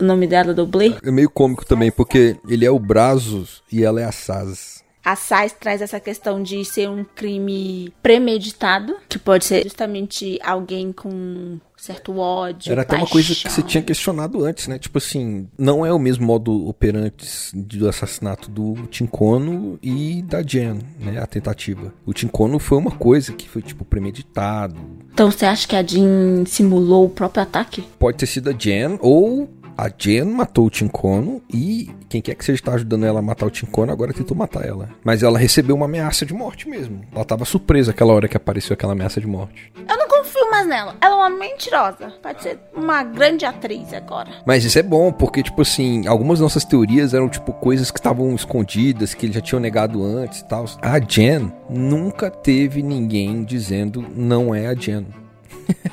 O 0.00 0.04
nome 0.04 0.26
dela, 0.26 0.54
dublê? 0.54 0.94
É 1.02 1.10
meio 1.10 1.30
cômico 1.30 1.66
também, 1.66 1.90
porque 1.90 2.36
ele 2.48 2.64
é 2.64 2.70
o 2.70 2.78
Brazos 2.78 3.62
e 3.70 3.84
ela 3.84 4.00
é 4.00 4.04
a 4.04 4.12
Saz. 4.12 4.84
A 5.04 5.16
Sais 5.16 5.52
traz 5.58 5.80
essa 5.80 5.98
questão 5.98 6.42
de 6.42 6.62
ser 6.66 6.88
um 6.88 7.02
crime 7.02 7.90
premeditado, 8.02 8.96
que 9.08 9.18
pode 9.18 9.46
ser 9.46 9.62
justamente 9.62 10.38
alguém 10.42 10.92
com 10.92 11.58
certo 11.78 12.18
ódio. 12.18 12.70
Era 12.70 12.82
até 12.82 12.96
uma 12.96 13.06
paixão. 13.06 13.12
coisa 13.12 13.34
que 13.34 13.48
você 13.48 13.62
tinha 13.62 13.82
questionado 13.82 14.44
antes, 14.44 14.68
né? 14.68 14.78
Tipo 14.78 14.98
assim, 14.98 15.48
não 15.56 15.86
é 15.86 15.92
o 15.92 15.98
mesmo 15.98 16.26
modo 16.26 16.68
operante 16.68 17.26
do 17.54 17.88
assassinato 17.88 18.50
do 18.50 18.86
Tincono 18.88 19.78
e 19.82 20.20
da 20.22 20.42
Jen, 20.42 20.80
né? 21.00 21.18
A 21.18 21.26
tentativa. 21.26 21.94
O 22.04 22.12
Tincono 22.12 22.58
foi 22.58 22.76
uma 22.76 22.90
coisa 22.90 23.32
que 23.32 23.48
foi, 23.48 23.62
tipo, 23.62 23.86
premeditado. 23.86 24.76
Então 25.12 25.30
você 25.30 25.46
acha 25.46 25.66
que 25.66 25.74
a 25.74 25.82
Jean 25.82 26.44
simulou 26.44 27.06
o 27.06 27.10
próprio 27.10 27.42
ataque? 27.42 27.82
Pode 27.98 28.18
ter 28.18 28.26
sido 28.26 28.50
a 28.50 28.52
Jen 28.52 28.98
ou 29.00 29.48
a 29.78 29.88
Jen 29.96 30.24
matou 30.24 30.66
o 30.66 30.70
Tincono 30.70 31.40
e 31.54 31.88
quem 32.08 32.20
quer 32.20 32.34
que 32.34 32.44
seja 32.44 32.56
está 32.56 32.74
ajudando 32.74 33.06
ela 33.06 33.20
a 33.20 33.22
matar 33.22 33.46
o 33.46 33.50
Tincono 33.50 33.92
agora 33.92 34.12
tentou 34.12 34.36
matar 34.36 34.66
ela. 34.66 34.88
Mas 35.04 35.22
ela 35.22 35.38
recebeu 35.38 35.76
uma 35.76 35.84
ameaça 35.84 36.26
de 36.26 36.34
morte 36.34 36.68
mesmo. 36.68 37.02
Ela 37.14 37.24
tava 37.24 37.44
surpresa 37.44 37.92
aquela 37.92 38.12
hora 38.12 38.26
que 38.26 38.36
apareceu 38.36 38.74
aquela 38.74 38.92
ameaça 38.92 39.20
de 39.20 39.26
morte. 39.28 39.72
Eu 39.88 39.96
não 39.96 40.08
confio 40.08 40.50
mais 40.50 40.66
nela. 40.66 40.96
Ela 41.00 41.14
é 41.14 41.16
uma 41.16 41.30
mentirosa. 41.30 42.12
Pode 42.20 42.42
ser 42.42 42.58
uma 42.74 43.04
grande 43.04 43.44
atriz 43.44 43.94
agora. 43.94 44.28
Mas 44.44 44.64
isso 44.64 44.80
é 44.80 44.82
bom, 44.82 45.12
porque, 45.12 45.44
tipo 45.44 45.62
assim, 45.62 46.08
algumas 46.08 46.40
nossas 46.40 46.64
teorias 46.64 47.14
eram, 47.14 47.28
tipo, 47.28 47.52
coisas 47.52 47.92
que 47.92 48.00
estavam 48.00 48.34
escondidas, 48.34 49.14
que 49.14 49.26
eles 49.26 49.36
já 49.36 49.40
tinham 49.40 49.60
negado 49.60 50.02
antes 50.02 50.40
e 50.40 50.48
tal. 50.48 50.64
A 50.82 50.98
Jen 50.98 51.52
nunca 51.70 52.32
teve 52.32 52.82
ninguém 52.82 53.44
dizendo 53.44 54.04
não 54.12 54.52
é 54.52 54.66
a 54.66 54.74
Jen. 54.74 55.06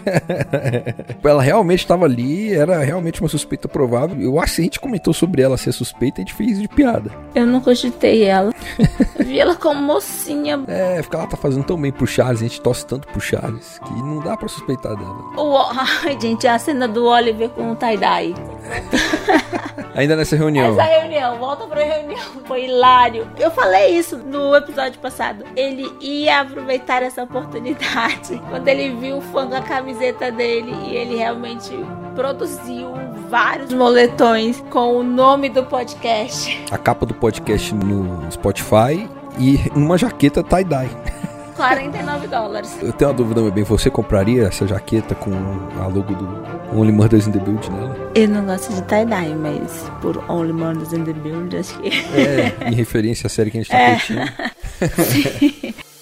ela 1.23 1.41
realmente 1.41 1.79
estava 1.79 2.05
ali, 2.05 2.53
era 2.53 2.79
realmente 2.83 3.21
uma 3.21 3.29
suspeita 3.29 3.67
provável. 3.67 4.19
Eu 4.19 4.39
acho 4.39 4.55
que 4.55 4.61
a 4.61 4.63
gente 4.63 4.79
comentou 4.79 5.13
sobre 5.13 5.41
ela 5.41 5.57
ser 5.57 5.71
suspeita 5.71 6.19
e 6.19 6.23
a 6.23 6.25
gente 6.25 6.35
fez 6.35 6.61
de 6.61 6.67
piada. 6.67 7.11
Eu 7.33 7.45
não 7.45 7.59
cogitei 7.61 8.23
ela. 8.23 8.53
Vi 9.19 9.39
ela 9.39 9.55
como 9.55 9.81
mocinha. 9.81 10.63
É, 10.67 11.01
porque 11.01 11.15
ela 11.15 11.27
tá 11.27 11.37
fazendo 11.37 11.63
tão 11.63 11.79
bem 11.79 11.91
pro 11.91 12.07
Charles, 12.07 12.41
a 12.41 12.43
gente 12.43 12.61
torce 12.61 12.85
tanto 12.85 13.07
pro 13.07 13.19
Charles, 13.19 13.79
que 13.79 13.93
não 13.93 14.19
dá 14.19 14.37
pra 14.37 14.47
suspeitar 14.47 14.95
dela. 14.95 15.17
O, 15.37 15.57
ai, 16.03 16.17
gente, 16.19 16.47
a 16.47 16.57
cena 16.59 16.87
do 16.87 17.05
Oliver 17.05 17.49
com 17.49 17.71
o 17.71 17.75
tie-dye. 17.75 18.35
Ainda 19.95 20.15
nessa 20.15 20.35
reunião. 20.35 20.73
Essa 20.73 20.83
reunião, 20.83 21.37
volta 21.37 21.65
pra 21.67 21.81
reunião. 21.81 22.19
Foi 22.45 22.65
hilário. 22.65 23.27
Eu 23.39 23.49
falei 23.49 23.97
isso 23.97 24.17
no 24.17 24.53
episódio 24.53 24.99
passado. 24.99 25.45
Ele 25.55 25.89
ia 26.01 26.41
aproveitar 26.41 27.01
essa 27.01 27.23
oportunidade 27.23 28.41
quando 28.49 28.67
ele 28.67 28.89
viu 28.95 29.17
o 29.17 29.21
fã 29.21 29.47
com 29.47 29.55
a 29.55 29.61
camiseta 29.67 30.31
dele 30.31 30.73
e 30.87 30.95
ele 30.95 31.15
realmente 31.15 31.71
produziu 32.15 32.93
vários 33.29 33.73
moletões 33.73 34.63
com 34.69 34.95
o 34.97 35.03
nome 35.03 35.49
do 35.49 35.63
podcast. 35.63 36.63
A 36.71 36.77
capa 36.77 37.05
do 37.05 37.13
podcast 37.13 37.73
no 37.73 38.31
Spotify 38.31 39.09
e 39.39 39.59
uma 39.75 39.97
jaqueta 39.97 40.41
tie-dye. 40.43 40.89
49 41.55 42.27
dólares. 42.27 42.77
Eu 42.81 42.91
tenho 42.91 43.09
uma 43.11 43.15
dúvida, 43.17 43.41
meu 43.41 43.49
bem, 43.51 43.63
você 43.63 43.89
compraria 43.89 44.43
essa 44.43 44.67
jaqueta 44.67 45.15
com 45.15 45.31
a 45.81 45.87
logo 45.87 46.13
do 46.13 46.77
Only 46.77 46.91
Murders 46.91 47.27
in 47.27 47.31
the 47.31 47.39
Build 47.39 47.69
nela? 47.71 47.95
Eu 48.13 48.27
não 48.27 48.45
gosto 48.45 48.73
de 48.73 48.81
tie-dye, 48.83 49.33
mas 49.35 49.89
por 50.01 50.21
Only 50.29 50.51
Murders 50.51 50.91
in 50.91 51.03
the 51.05 51.13
Build, 51.13 51.55
acho 51.57 51.79
que... 51.79 51.87
É, 52.13 52.69
em 52.69 52.73
referência 52.75 53.27
à 53.27 53.29
série 53.29 53.51
que 53.51 53.57
a 53.57 53.61
gente 53.61 53.71
tá 53.71 53.77
É. 53.77 53.95
curtindo. 53.95 55.75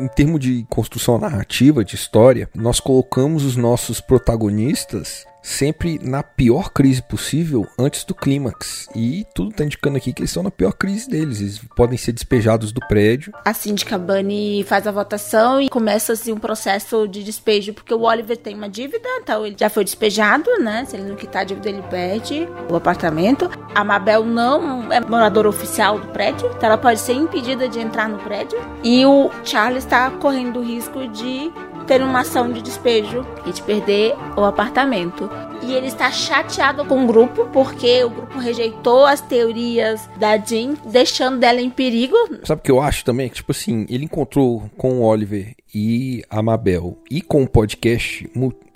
Em 0.00 0.06
termos 0.06 0.38
de 0.38 0.64
construção 0.70 1.18
narrativa, 1.18 1.84
de 1.84 1.96
história, 1.96 2.48
nós 2.54 2.78
colocamos 2.78 3.44
os 3.44 3.56
nossos 3.56 4.00
protagonistas 4.00 5.26
sempre 5.42 5.98
na 6.02 6.22
pior 6.22 6.70
crise 6.70 7.02
possível 7.02 7.66
antes 7.78 8.04
do 8.04 8.14
clímax. 8.14 8.88
E 8.94 9.26
tudo 9.34 9.52
tá 9.52 9.64
indicando 9.64 9.96
aqui 9.96 10.12
que 10.12 10.20
eles 10.20 10.30
estão 10.30 10.42
na 10.42 10.50
pior 10.50 10.72
crise 10.72 11.08
deles. 11.08 11.40
Eles 11.40 11.60
podem 11.76 11.96
ser 11.96 12.12
despejados 12.12 12.72
do 12.72 12.80
prédio. 12.86 13.32
A 13.44 13.54
síndica 13.54 13.98
Bunny 13.98 14.64
faz 14.64 14.86
a 14.86 14.92
votação 14.92 15.60
e 15.60 15.68
começa-se 15.68 16.32
um 16.32 16.38
processo 16.38 17.06
de 17.06 17.22
despejo, 17.22 17.72
porque 17.72 17.94
o 17.94 18.02
Oliver 18.02 18.36
tem 18.36 18.54
uma 18.54 18.68
dívida, 18.68 19.08
então 19.22 19.46
ele 19.46 19.56
já 19.58 19.70
foi 19.70 19.84
despejado, 19.84 20.50
né? 20.60 20.84
Se 20.86 20.96
ele 20.96 21.08
não 21.08 21.16
quitar 21.16 21.42
a 21.42 21.44
dívida, 21.44 21.68
ele 21.68 21.82
perde 21.82 22.48
o 22.70 22.76
apartamento. 22.76 23.50
A 23.74 23.84
Mabel 23.84 24.24
não 24.24 24.92
é 24.92 25.00
moradora 25.00 25.48
oficial 25.48 25.98
do 25.98 26.08
prédio, 26.08 26.48
então 26.48 26.68
ela 26.68 26.78
pode 26.78 27.00
ser 27.00 27.12
impedida 27.12 27.68
de 27.68 27.78
entrar 27.78 28.08
no 28.08 28.18
prédio. 28.18 28.58
E 28.82 29.04
o 29.06 29.30
Charles 29.44 29.84
está 29.84 30.10
correndo 30.10 30.60
o 30.60 30.62
risco 30.62 31.06
de 31.08 31.50
ter 31.88 32.02
uma 32.02 32.20
ação 32.20 32.52
de 32.52 32.60
despejo 32.60 33.26
e 33.46 33.52
de 33.52 33.62
perder 33.62 34.14
o 34.36 34.44
apartamento. 34.44 35.28
E 35.62 35.72
ele 35.72 35.86
está 35.86 36.12
chateado 36.12 36.84
com 36.84 37.02
o 37.02 37.06
grupo 37.06 37.46
porque 37.46 38.04
o 38.04 38.10
grupo 38.10 38.38
rejeitou 38.38 39.06
as 39.06 39.20
teorias 39.20 40.08
da 40.18 40.36
Jean, 40.36 40.74
deixando 40.84 41.38
dela 41.38 41.60
em 41.60 41.70
perigo. 41.70 42.14
Sabe 42.44 42.60
o 42.60 42.62
que 42.62 42.70
eu 42.70 42.80
acho 42.80 43.04
também? 43.04 43.28
Que, 43.28 43.36
tipo 43.36 43.52
assim, 43.52 43.86
ele 43.88 44.04
encontrou 44.04 44.70
com 44.76 45.00
o 45.00 45.02
Oliver 45.02 45.54
e 45.74 46.22
a 46.30 46.42
Mabel 46.42 46.98
e 47.10 47.22
com 47.22 47.42
o 47.42 47.48
podcast 47.48 48.30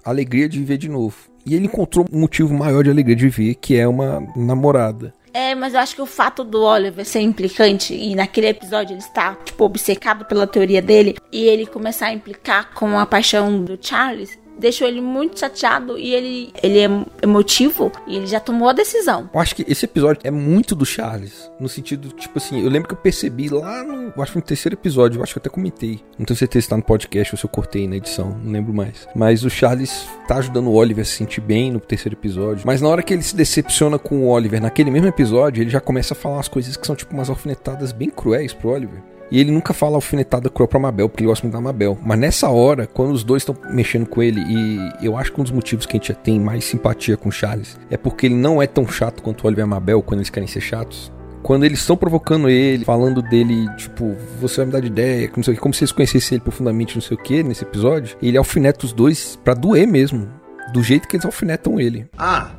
alegria 0.04 0.48
de 0.48 0.58
viver 0.58 0.78
de 0.78 0.88
novo. 0.88 1.16
E 1.44 1.54
ele 1.54 1.66
encontrou 1.66 2.06
um 2.10 2.20
motivo 2.20 2.54
maior 2.54 2.82
de 2.82 2.90
alegria 2.90 3.16
de 3.16 3.28
viver, 3.28 3.54
que 3.56 3.76
é 3.76 3.86
uma 3.86 4.20
namorada. 4.34 5.12
É, 5.34 5.54
mas 5.54 5.72
eu 5.72 5.80
acho 5.80 5.94
que 5.94 6.02
o 6.02 6.06
fato 6.06 6.44
do 6.44 6.62
Oliver 6.62 7.04
ser 7.06 7.20
implicante 7.20 7.94
e 7.94 8.14
naquele 8.14 8.48
episódio 8.48 8.92
ele 8.92 9.00
está, 9.00 9.34
tipo, 9.36 9.64
obcecado 9.64 10.26
pela 10.26 10.46
teoria 10.46 10.82
dele 10.82 11.16
e 11.32 11.44
ele 11.44 11.64
começar 11.64 12.08
a 12.08 12.12
implicar 12.12 12.74
com 12.74 12.98
a 12.98 13.06
paixão 13.06 13.64
do 13.64 13.78
Charles 13.80 14.38
deixou 14.62 14.86
ele 14.88 15.00
muito 15.00 15.38
chateado 15.38 15.98
e 15.98 16.14
ele, 16.14 16.52
ele 16.62 16.78
é 16.78 16.88
emotivo 17.20 17.92
e 18.06 18.16
ele 18.16 18.26
já 18.26 18.40
tomou 18.40 18.68
a 18.68 18.72
decisão. 18.72 19.28
Eu 19.34 19.40
acho 19.40 19.54
que 19.54 19.64
esse 19.68 19.84
episódio 19.84 20.20
é 20.24 20.30
muito 20.30 20.74
do 20.74 20.86
Charles. 20.86 21.50
No 21.60 21.68
sentido, 21.68 22.08
tipo 22.10 22.38
assim, 22.38 22.62
eu 22.62 22.70
lembro 22.70 22.88
que 22.88 22.94
eu 22.94 22.98
percebi 22.98 23.48
lá 23.48 23.82
no. 23.82 24.12
Acho 24.22 24.32
que 24.32 24.38
no 24.38 24.44
terceiro 24.44 24.74
episódio, 24.74 25.18
eu 25.18 25.22
acho 25.22 25.32
que 25.32 25.38
eu 25.38 25.42
até 25.42 25.50
comentei. 25.50 26.00
Não 26.18 26.24
tenho 26.24 26.38
certeza 26.38 26.62
se 26.62 26.68
tá 26.68 26.76
no 26.76 26.82
podcast 26.82 27.34
ou 27.34 27.38
se 27.38 27.44
eu 27.44 27.50
cortei 27.50 27.88
na 27.88 27.96
edição, 27.96 28.38
não 28.42 28.52
lembro 28.52 28.72
mais. 28.72 29.08
Mas 29.14 29.44
o 29.44 29.50
Charles 29.50 30.06
tá 30.28 30.36
ajudando 30.36 30.68
o 30.68 30.74
Oliver 30.74 31.02
a 31.02 31.04
se 31.04 31.12
sentir 31.12 31.40
bem 31.40 31.72
no 31.72 31.80
terceiro 31.80 32.16
episódio. 32.16 32.62
Mas 32.64 32.80
na 32.80 32.88
hora 32.88 33.02
que 33.02 33.12
ele 33.12 33.22
se 33.22 33.34
decepciona 33.34 33.98
com 33.98 34.24
o 34.24 34.28
Oliver 34.28 34.60
naquele 34.60 34.90
mesmo 34.90 35.08
episódio, 35.08 35.62
ele 35.62 35.70
já 35.70 35.80
começa 35.80 36.14
a 36.14 36.16
falar 36.16 36.36
umas 36.36 36.48
coisas 36.48 36.76
que 36.76 36.86
são 36.86 36.94
tipo 36.94 37.12
umas 37.12 37.28
alfinetadas 37.28 37.90
bem 37.90 38.08
cruéis 38.08 38.52
pro 38.52 38.70
Oliver. 38.70 39.11
E 39.32 39.40
ele 39.40 39.50
nunca 39.50 39.72
fala 39.72 39.94
alfinetada 39.94 40.50
cruel 40.50 40.68
pra 40.68 40.78
Mabel, 40.78 41.08
porque 41.08 41.22
ele 41.22 41.28
gosta 41.28 41.46
muito 41.46 41.54
da 41.54 41.60
Mabel. 41.60 41.98
Mas 42.04 42.18
nessa 42.18 42.50
hora, 42.50 42.86
quando 42.86 43.12
os 43.12 43.24
dois 43.24 43.40
estão 43.40 43.56
mexendo 43.70 44.04
com 44.04 44.22
ele, 44.22 44.42
e 44.42 44.92
eu 45.00 45.16
acho 45.16 45.32
que 45.32 45.40
um 45.40 45.42
dos 45.42 45.50
motivos 45.50 45.86
que 45.86 45.96
a 45.96 45.98
gente 45.98 46.08
já 46.08 46.14
tem 46.14 46.38
mais 46.38 46.66
simpatia 46.66 47.16
com 47.16 47.30
o 47.30 47.32
Charles 47.32 47.80
é 47.90 47.96
porque 47.96 48.26
ele 48.26 48.34
não 48.34 48.60
é 48.60 48.66
tão 48.66 48.86
chato 48.86 49.22
quanto 49.22 49.42
o 49.42 49.46
Oliver 49.46 49.62
e 49.62 49.64
a 49.64 49.66
Mabel 49.66 50.02
quando 50.02 50.20
eles 50.20 50.28
querem 50.28 50.46
ser 50.46 50.60
chatos. 50.60 51.10
Quando 51.42 51.64
eles 51.64 51.78
estão 51.78 51.96
provocando 51.96 52.46
ele, 52.46 52.84
falando 52.84 53.22
dele, 53.22 53.66
tipo, 53.78 54.14
você 54.38 54.58
vai 54.58 54.66
me 54.66 54.72
dar 54.72 54.80
de 54.80 54.88
ideia, 54.88 55.26
que 55.26 55.36
não 55.38 55.42
sei 55.42 55.54
o 55.54 55.56
que, 55.56 55.62
como 55.62 55.72
se 55.72 55.82
eles 55.82 55.92
conhecessem 55.92 56.36
ele 56.36 56.42
profundamente, 56.44 56.94
não 56.94 57.02
sei 57.02 57.16
o 57.16 57.20
que, 57.20 57.42
nesse 57.42 57.64
episódio, 57.64 58.18
ele 58.20 58.36
alfineta 58.36 58.84
os 58.84 58.92
dois 58.92 59.40
pra 59.42 59.54
doer 59.54 59.88
mesmo. 59.88 60.28
Do 60.74 60.82
jeito 60.82 61.08
que 61.08 61.16
eles 61.16 61.24
alfinetam 61.24 61.80
ele. 61.80 62.06
Ah, 62.18 62.50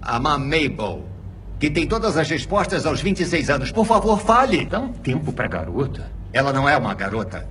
a 0.00 0.18
Mabel. 0.18 1.02
que 1.60 1.68
tem 1.70 1.86
todas 1.86 2.16
as 2.16 2.28
respostas 2.30 2.86
aos 2.86 3.02
26 3.02 3.50
anos. 3.50 3.70
Por 3.70 3.84
favor, 3.84 4.18
fale. 4.18 4.64
Dá 4.64 4.80
um 4.80 4.92
tempo 4.94 5.30
pra 5.30 5.46
garota. 5.46 6.21
Ela 6.32 6.52
não 6.52 6.68
é 6.68 6.76
uma 6.76 6.94
garota. 6.94 7.46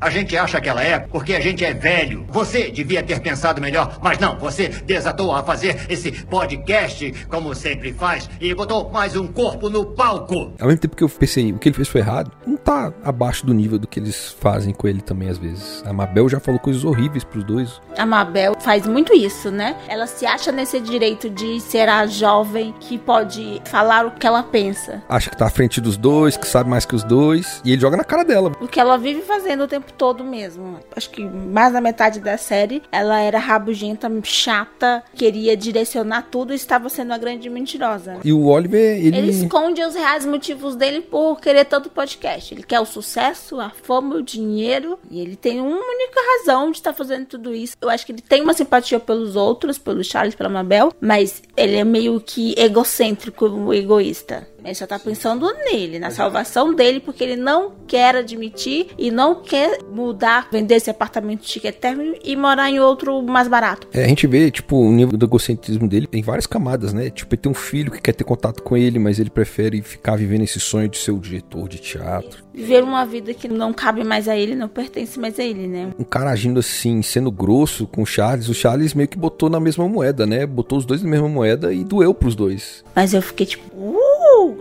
A 0.00 0.10
gente 0.10 0.36
acha 0.36 0.60
que 0.60 0.68
ela 0.68 0.82
é 0.82 0.98
porque 0.98 1.34
a 1.34 1.40
gente 1.40 1.64
é 1.64 1.72
velho. 1.72 2.26
Você 2.28 2.70
devia 2.70 3.02
ter 3.02 3.20
pensado 3.20 3.60
melhor, 3.60 3.98
mas 4.02 4.18
não. 4.18 4.38
Você 4.38 4.68
desatou 4.68 5.34
a 5.34 5.42
fazer 5.42 5.86
esse 5.88 6.12
podcast, 6.26 7.10
como 7.28 7.54
sempre 7.54 7.92
faz, 7.92 8.28
e 8.40 8.54
botou 8.54 8.90
mais 8.90 9.16
um 9.16 9.26
corpo 9.26 9.70
no 9.70 9.86
palco. 9.86 10.52
Ao 10.60 10.66
mesmo 10.66 10.80
tempo 10.80 10.96
que 10.96 11.04
eu 11.04 11.08
pensei, 11.08 11.52
o 11.52 11.58
que 11.58 11.68
ele 11.68 11.76
fez 11.76 11.88
foi 11.88 12.02
errado, 12.02 12.30
tá 12.64 12.92
abaixo 13.04 13.44
do 13.44 13.52
nível 13.52 13.78
do 13.78 13.86
que 13.86 14.00
eles 14.00 14.34
fazem 14.40 14.72
com 14.72 14.88
ele 14.88 15.00
também 15.00 15.28
às 15.28 15.38
vezes. 15.38 15.82
A 15.86 15.92
Mabel 15.92 16.28
já 16.28 16.40
falou 16.40 16.58
coisas 16.58 16.84
horríveis 16.84 17.22
pros 17.22 17.44
dois. 17.44 17.80
A 17.96 18.06
Mabel 18.06 18.56
faz 18.60 18.86
muito 18.86 19.14
isso, 19.14 19.50
né? 19.50 19.76
Ela 19.88 20.06
se 20.06 20.24
acha 20.26 20.50
nesse 20.50 20.80
direito 20.80 21.28
de 21.28 21.60
ser 21.60 21.88
a 21.88 22.06
jovem 22.06 22.74
que 22.80 22.96
pode 22.98 23.60
falar 23.64 24.06
o 24.06 24.12
que 24.12 24.26
ela 24.26 24.42
pensa. 24.42 25.02
Acha 25.08 25.30
que 25.30 25.36
tá 25.36 25.46
à 25.46 25.50
frente 25.50 25.80
dos 25.80 25.96
dois, 25.96 26.36
que 26.36 26.46
sabe 26.46 26.70
mais 26.70 26.84
que 26.84 26.94
os 26.94 27.04
dois, 27.04 27.60
e 27.64 27.72
ele 27.72 27.80
joga 27.80 27.96
na 27.96 28.04
cara 28.04 28.24
dela. 28.24 28.52
O 28.60 28.66
que 28.66 28.80
ela 28.80 28.96
vive 28.96 29.20
fazendo 29.22 29.64
o 29.64 29.68
tempo 29.68 29.92
todo 29.92 30.24
mesmo. 30.24 30.78
Acho 30.96 31.10
que 31.10 31.24
mais 31.24 31.72
da 31.72 31.80
metade 31.80 32.20
da 32.20 32.38
série 32.38 32.82
ela 32.90 33.20
era 33.20 33.38
rabugenta, 33.38 34.10
chata, 34.22 35.02
queria 35.14 35.56
direcionar 35.56 36.28
tudo 36.30 36.52
e 36.52 36.56
estava 36.56 36.88
sendo 36.88 37.12
a 37.12 37.18
grande 37.18 37.50
mentirosa. 37.50 38.18
E 38.24 38.32
o 38.32 38.46
Oliver, 38.46 38.98
ele. 38.98 39.16
Ele 39.16 39.30
esconde 39.30 39.82
os 39.82 39.94
reais 39.94 40.24
motivos 40.24 40.76
dele 40.76 41.00
por 41.00 41.40
querer 41.40 41.64
todo 41.64 41.86
o 41.86 41.90
podcast. 41.90 42.53
Ele 42.54 42.62
quer 42.62 42.78
o 42.78 42.86
sucesso, 42.86 43.58
a 43.60 43.68
fama, 43.68 44.14
o 44.14 44.22
dinheiro. 44.22 44.96
E 45.10 45.20
ele 45.20 45.34
tem 45.34 45.60
uma 45.60 45.76
única 45.76 46.20
razão 46.20 46.70
de 46.70 46.76
estar 46.76 46.92
fazendo 46.92 47.26
tudo 47.26 47.52
isso. 47.52 47.76
Eu 47.80 47.90
acho 47.90 48.06
que 48.06 48.12
ele 48.12 48.22
tem 48.22 48.42
uma 48.42 48.54
simpatia 48.54 49.00
pelos 49.00 49.34
outros, 49.34 49.76
pelo 49.76 50.04
Charles, 50.04 50.36
pela 50.36 50.48
Mabel. 50.48 50.92
Mas 51.00 51.42
ele 51.56 51.74
é 51.76 51.84
meio 51.84 52.20
que 52.20 52.54
egocêntrico, 52.56 53.74
egoísta. 53.74 54.46
Ele 54.64 54.74
só 54.74 54.86
tá 54.86 54.98
pensando 54.98 55.46
nele, 55.64 55.98
na 55.98 56.10
salvação 56.10 56.74
dele, 56.74 57.00
porque 57.00 57.22
ele 57.22 57.36
não 57.36 57.72
quer 57.86 58.16
admitir 58.16 58.88
e 58.98 59.10
não 59.10 59.42
quer 59.42 59.78
mudar, 59.92 60.48
vender 60.50 60.76
esse 60.76 60.90
apartamento 60.90 61.46
chique 61.46 61.70
término 61.70 62.14
e 62.24 62.34
morar 62.34 62.70
em 62.70 62.80
outro 62.80 63.22
mais 63.22 63.46
barato. 63.46 63.86
É, 63.92 64.04
a 64.04 64.08
gente 64.08 64.26
vê, 64.26 64.50
tipo, 64.50 64.76
o 64.76 64.90
nível 64.90 65.18
do 65.18 65.26
egocentrismo 65.26 65.86
dele 65.86 66.08
em 66.12 66.22
várias 66.22 66.46
camadas, 66.46 66.92
né? 66.92 67.10
Tipo, 67.10 67.34
ele 67.34 67.42
tem 67.42 67.52
um 67.52 67.54
filho 67.54 67.90
que 67.90 68.00
quer 68.00 68.12
ter 68.12 68.24
contato 68.24 68.62
com 68.62 68.76
ele, 68.76 68.98
mas 68.98 69.18
ele 69.18 69.30
prefere 69.30 69.82
ficar 69.82 70.16
vivendo 70.16 70.42
esse 70.42 70.58
sonho 70.58 70.88
de 70.88 70.96
ser 70.96 71.10
o 71.10 71.18
diretor 71.18 71.68
de 71.68 71.78
teatro. 71.78 72.42
Viver 72.54 72.82
uma 72.82 73.04
vida 73.04 73.34
que 73.34 73.48
não 73.48 73.72
cabe 73.72 74.04
mais 74.04 74.28
a 74.28 74.36
ele, 74.36 74.54
não 74.54 74.68
pertence 74.68 75.18
mais 75.18 75.38
a 75.38 75.44
ele, 75.44 75.66
né? 75.66 75.90
Um 75.98 76.04
cara 76.04 76.30
agindo 76.30 76.60
assim, 76.60 77.02
sendo 77.02 77.30
grosso 77.30 77.86
com 77.86 78.02
o 78.02 78.06
Charles, 78.06 78.48
o 78.48 78.54
Charles 78.54 78.94
meio 78.94 79.08
que 79.08 79.18
botou 79.18 79.50
na 79.50 79.60
mesma 79.60 79.88
moeda, 79.88 80.24
né? 80.24 80.46
Botou 80.46 80.78
os 80.78 80.86
dois 80.86 81.02
na 81.02 81.10
mesma 81.10 81.28
moeda 81.28 81.72
e 81.72 81.84
doeu 81.84 82.14
pros 82.14 82.34
dois. 82.34 82.84
Mas 82.94 83.12
eu 83.12 83.20
fiquei 83.20 83.44
tipo, 83.44 83.64
uh, 83.76 84.03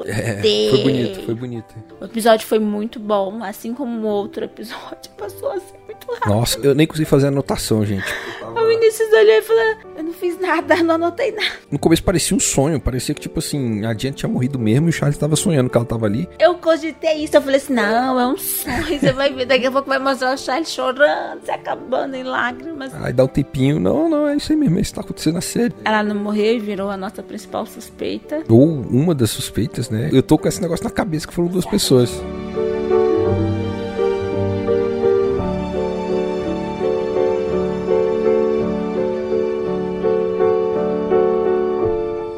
É, 0.05 0.69
foi 0.69 0.83
bonito, 0.83 1.25
foi 1.25 1.35
bonito. 1.35 1.75
O 1.99 2.05
episódio 2.05 2.45
foi 2.47 2.59
muito 2.59 2.99
bom, 2.99 3.43
assim 3.43 3.73
como 3.73 4.05
o 4.05 4.09
outro 4.09 4.43
episódio 4.45 5.11
passou 5.17 5.51
assim 5.51 5.75
muito 5.85 6.07
rápido. 6.11 6.29
Nossa, 6.29 6.59
eu 6.59 6.75
nem 6.75 6.87
consegui 6.87 7.05
fazer 7.05 7.27
anotação, 7.27 7.85
gente. 7.85 8.05
O 8.63 8.67
Vinícius 8.67 9.11
olhou 9.11 9.35
e 9.35 9.41
falou: 9.41 9.75
Eu 9.97 10.03
não 10.03 10.13
fiz 10.13 10.39
nada, 10.39 10.75
não 10.77 10.95
anotei 10.95 11.31
nada. 11.33 11.51
No 11.69 11.77
começo 11.77 12.01
parecia 12.01 12.35
um 12.35 12.39
sonho, 12.39 12.79
parecia 12.79 13.13
que, 13.13 13.19
tipo 13.19 13.39
assim, 13.39 13.85
a 13.85 13.93
Diane 13.93 14.15
tinha 14.15 14.29
morrido 14.29 14.57
mesmo 14.57 14.87
e 14.87 14.89
o 14.89 14.93
Charles 14.93 15.17
tava 15.17 15.35
sonhando 15.35 15.69
que 15.69 15.77
ela 15.77 15.85
tava 15.85 16.05
ali. 16.05 16.29
Eu 16.39 16.55
cogitei 16.55 17.25
isso, 17.25 17.35
eu 17.35 17.41
falei 17.41 17.57
assim: 17.57 17.73
Não, 17.73 18.17
é 18.17 18.27
um 18.27 18.37
sonho. 18.37 18.99
Você 18.99 19.11
vai 19.11 19.33
ver, 19.33 19.45
daqui 19.45 19.65
a 19.65 19.71
pouco 19.71 19.89
vai 19.89 19.99
mostrar 19.99 20.33
o 20.33 20.37
Charles 20.37 20.69
chorando, 20.69 21.43
se 21.43 21.51
acabando 21.51 22.15
em 22.15 22.23
lágrimas. 22.23 22.93
Aí 22.93 23.11
dá 23.11 23.25
um 23.25 23.27
tempinho, 23.27 23.79
não, 23.81 24.07
não, 24.07 24.27
é 24.29 24.37
isso 24.37 24.53
aí 24.53 24.57
mesmo, 24.57 24.77
é 24.77 24.81
isso 24.81 24.91
que 24.91 24.95
tá 24.95 25.01
acontecendo 25.01 25.33
na 25.33 25.41
série. 25.41 25.73
Ela 25.83 26.01
não 26.01 26.15
morreu 26.15 26.55
e 26.55 26.59
virou 26.59 26.89
a 26.89 26.95
nossa 26.95 27.21
principal 27.21 27.65
suspeita. 27.65 28.43
Ou 28.47 28.63
uma 28.63 29.13
das 29.13 29.29
suspeitas, 29.29 29.89
né? 29.89 30.09
Eu 30.13 30.23
tô 30.23 30.37
com 30.37 30.47
esse 30.47 30.61
negócio 30.61 30.85
na 30.85 30.91
cabeça 30.91 31.27
que 31.27 31.33
foram 31.33 31.49
duas 31.49 31.65
pessoas. 31.65 32.09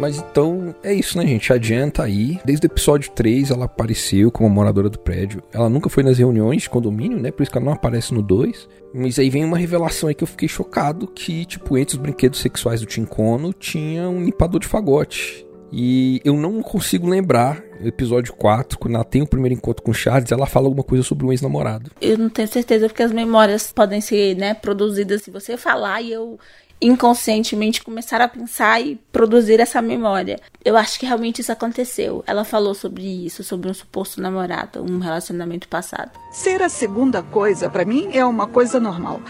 Mas 0.05 0.19
então 0.19 0.75
é 0.83 0.93
isso, 0.93 1.17
né, 1.17 1.25
gente? 1.25 1.51
A 1.51 1.57
Jen 1.57 1.89
tá 1.89 2.03
aí. 2.03 2.39
Desde 2.45 2.67
o 2.67 2.69
episódio 2.69 3.09
3 3.09 3.49
ela 3.49 3.65
apareceu 3.65 4.29
como 4.29 4.47
moradora 4.47 4.87
do 4.87 4.99
prédio. 4.99 5.41
Ela 5.51 5.67
nunca 5.67 5.89
foi 5.89 6.03
nas 6.03 6.19
reuniões 6.19 6.61
de 6.61 6.69
condomínio, 6.69 7.19
né? 7.19 7.31
Por 7.31 7.41
isso 7.41 7.51
que 7.51 7.57
ela 7.57 7.65
não 7.65 7.73
aparece 7.73 8.13
no 8.13 8.21
2. 8.21 8.69
Mas 8.93 9.17
aí 9.17 9.31
vem 9.31 9.43
uma 9.43 9.57
revelação 9.57 10.07
aí 10.07 10.13
que 10.13 10.23
eu 10.23 10.27
fiquei 10.27 10.47
chocado: 10.47 11.07
que, 11.07 11.43
tipo, 11.45 11.75
entre 11.75 11.95
os 11.95 12.01
brinquedos 12.03 12.39
sexuais 12.39 12.81
do 12.81 12.85
Tincono 12.85 13.51
tinha 13.51 14.07
um 14.07 14.23
limpador 14.23 14.59
de 14.59 14.67
fagote. 14.67 15.43
E 15.71 16.21
eu 16.23 16.35
não 16.37 16.61
consigo 16.61 17.09
lembrar, 17.09 17.63
episódio 17.83 18.31
4, 18.35 18.77
quando 18.77 18.93
ela 18.93 19.03
tem 19.03 19.23
o 19.23 19.27
primeiro 19.27 19.55
encontro 19.55 19.83
com 19.83 19.89
o 19.89 19.93
Charles, 19.93 20.31
ela 20.31 20.45
fala 20.45 20.67
alguma 20.67 20.83
coisa 20.83 21.03
sobre 21.03 21.25
um 21.25 21.31
ex-namorado. 21.31 21.89
Eu 21.99 22.15
não 22.15 22.29
tenho 22.29 22.47
certeza 22.47 22.87
porque 22.87 23.01
as 23.01 23.11
memórias 23.11 23.73
podem 23.73 23.99
ser, 23.99 24.37
né, 24.37 24.53
produzidas 24.53 25.23
se 25.23 25.31
você 25.31 25.57
falar 25.57 26.01
e 26.01 26.13
eu 26.13 26.39
inconscientemente 26.81 27.83
começar 27.83 28.21
a 28.21 28.27
pensar 28.27 28.81
e 28.81 28.95
produzir 29.11 29.59
essa 29.59 29.81
memória. 29.81 30.39
Eu 30.63 30.75
acho 30.77 30.99
que 30.99 31.05
realmente 31.05 31.41
isso 31.41 31.51
aconteceu. 31.51 32.23
Ela 32.27 32.43
falou 32.43 32.73
sobre 32.73 33.03
isso, 33.25 33.43
sobre 33.43 33.69
um 33.69 33.73
suposto 33.73 34.21
namorado, 34.21 34.83
um 34.83 34.99
relacionamento 34.99 35.67
passado. 35.67 36.11
Ser 36.31 36.61
a 36.61 36.69
segunda 36.69 37.23
coisa, 37.23 37.69
pra 37.69 37.85
mim, 37.85 38.09
é 38.13 38.25
uma 38.25 38.47
coisa 38.47 38.79
normal. 38.79 39.21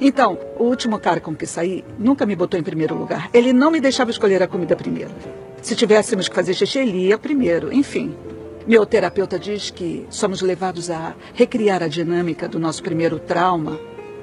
Então, 0.00 0.38
o 0.58 0.64
último 0.64 0.98
cara 0.98 1.20
com 1.20 1.34
que 1.34 1.46
saí 1.46 1.84
nunca 1.98 2.26
me 2.26 2.36
botou 2.36 2.58
em 2.58 2.62
primeiro 2.62 2.94
lugar. 2.94 3.30
Ele 3.32 3.52
não 3.52 3.70
me 3.70 3.80
deixava 3.80 4.10
escolher 4.10 4.42
a 4.42 4.48
comida 4.48 4.74
primeiro. 4.74 5.12
Se 5.62 5.74
tivéssemos 5.74 6.28
que 6.28 6.34
fazer 6.34 6.54
xixi, 6.54 6.80
ele 6.80 7.06
ia 7.06 7.18
primeiro. 7.18 7.72
Enfim. 7.72 8.14
Meu 8.66 8.86
terapeuta 8.86 9.38
diz 9.38 9.70
que 9.70 10.06
somos 10.08 10.40
levados 10.40 10.90
a 10.90 11.14
recriar 11.34 11.82
a 11.82 11.88
dinâmica 11.88 12.48
do 12.48 12.58
nosso 12.58 12.82
primeiro 12.82 13.18
trauma 13.18 13.78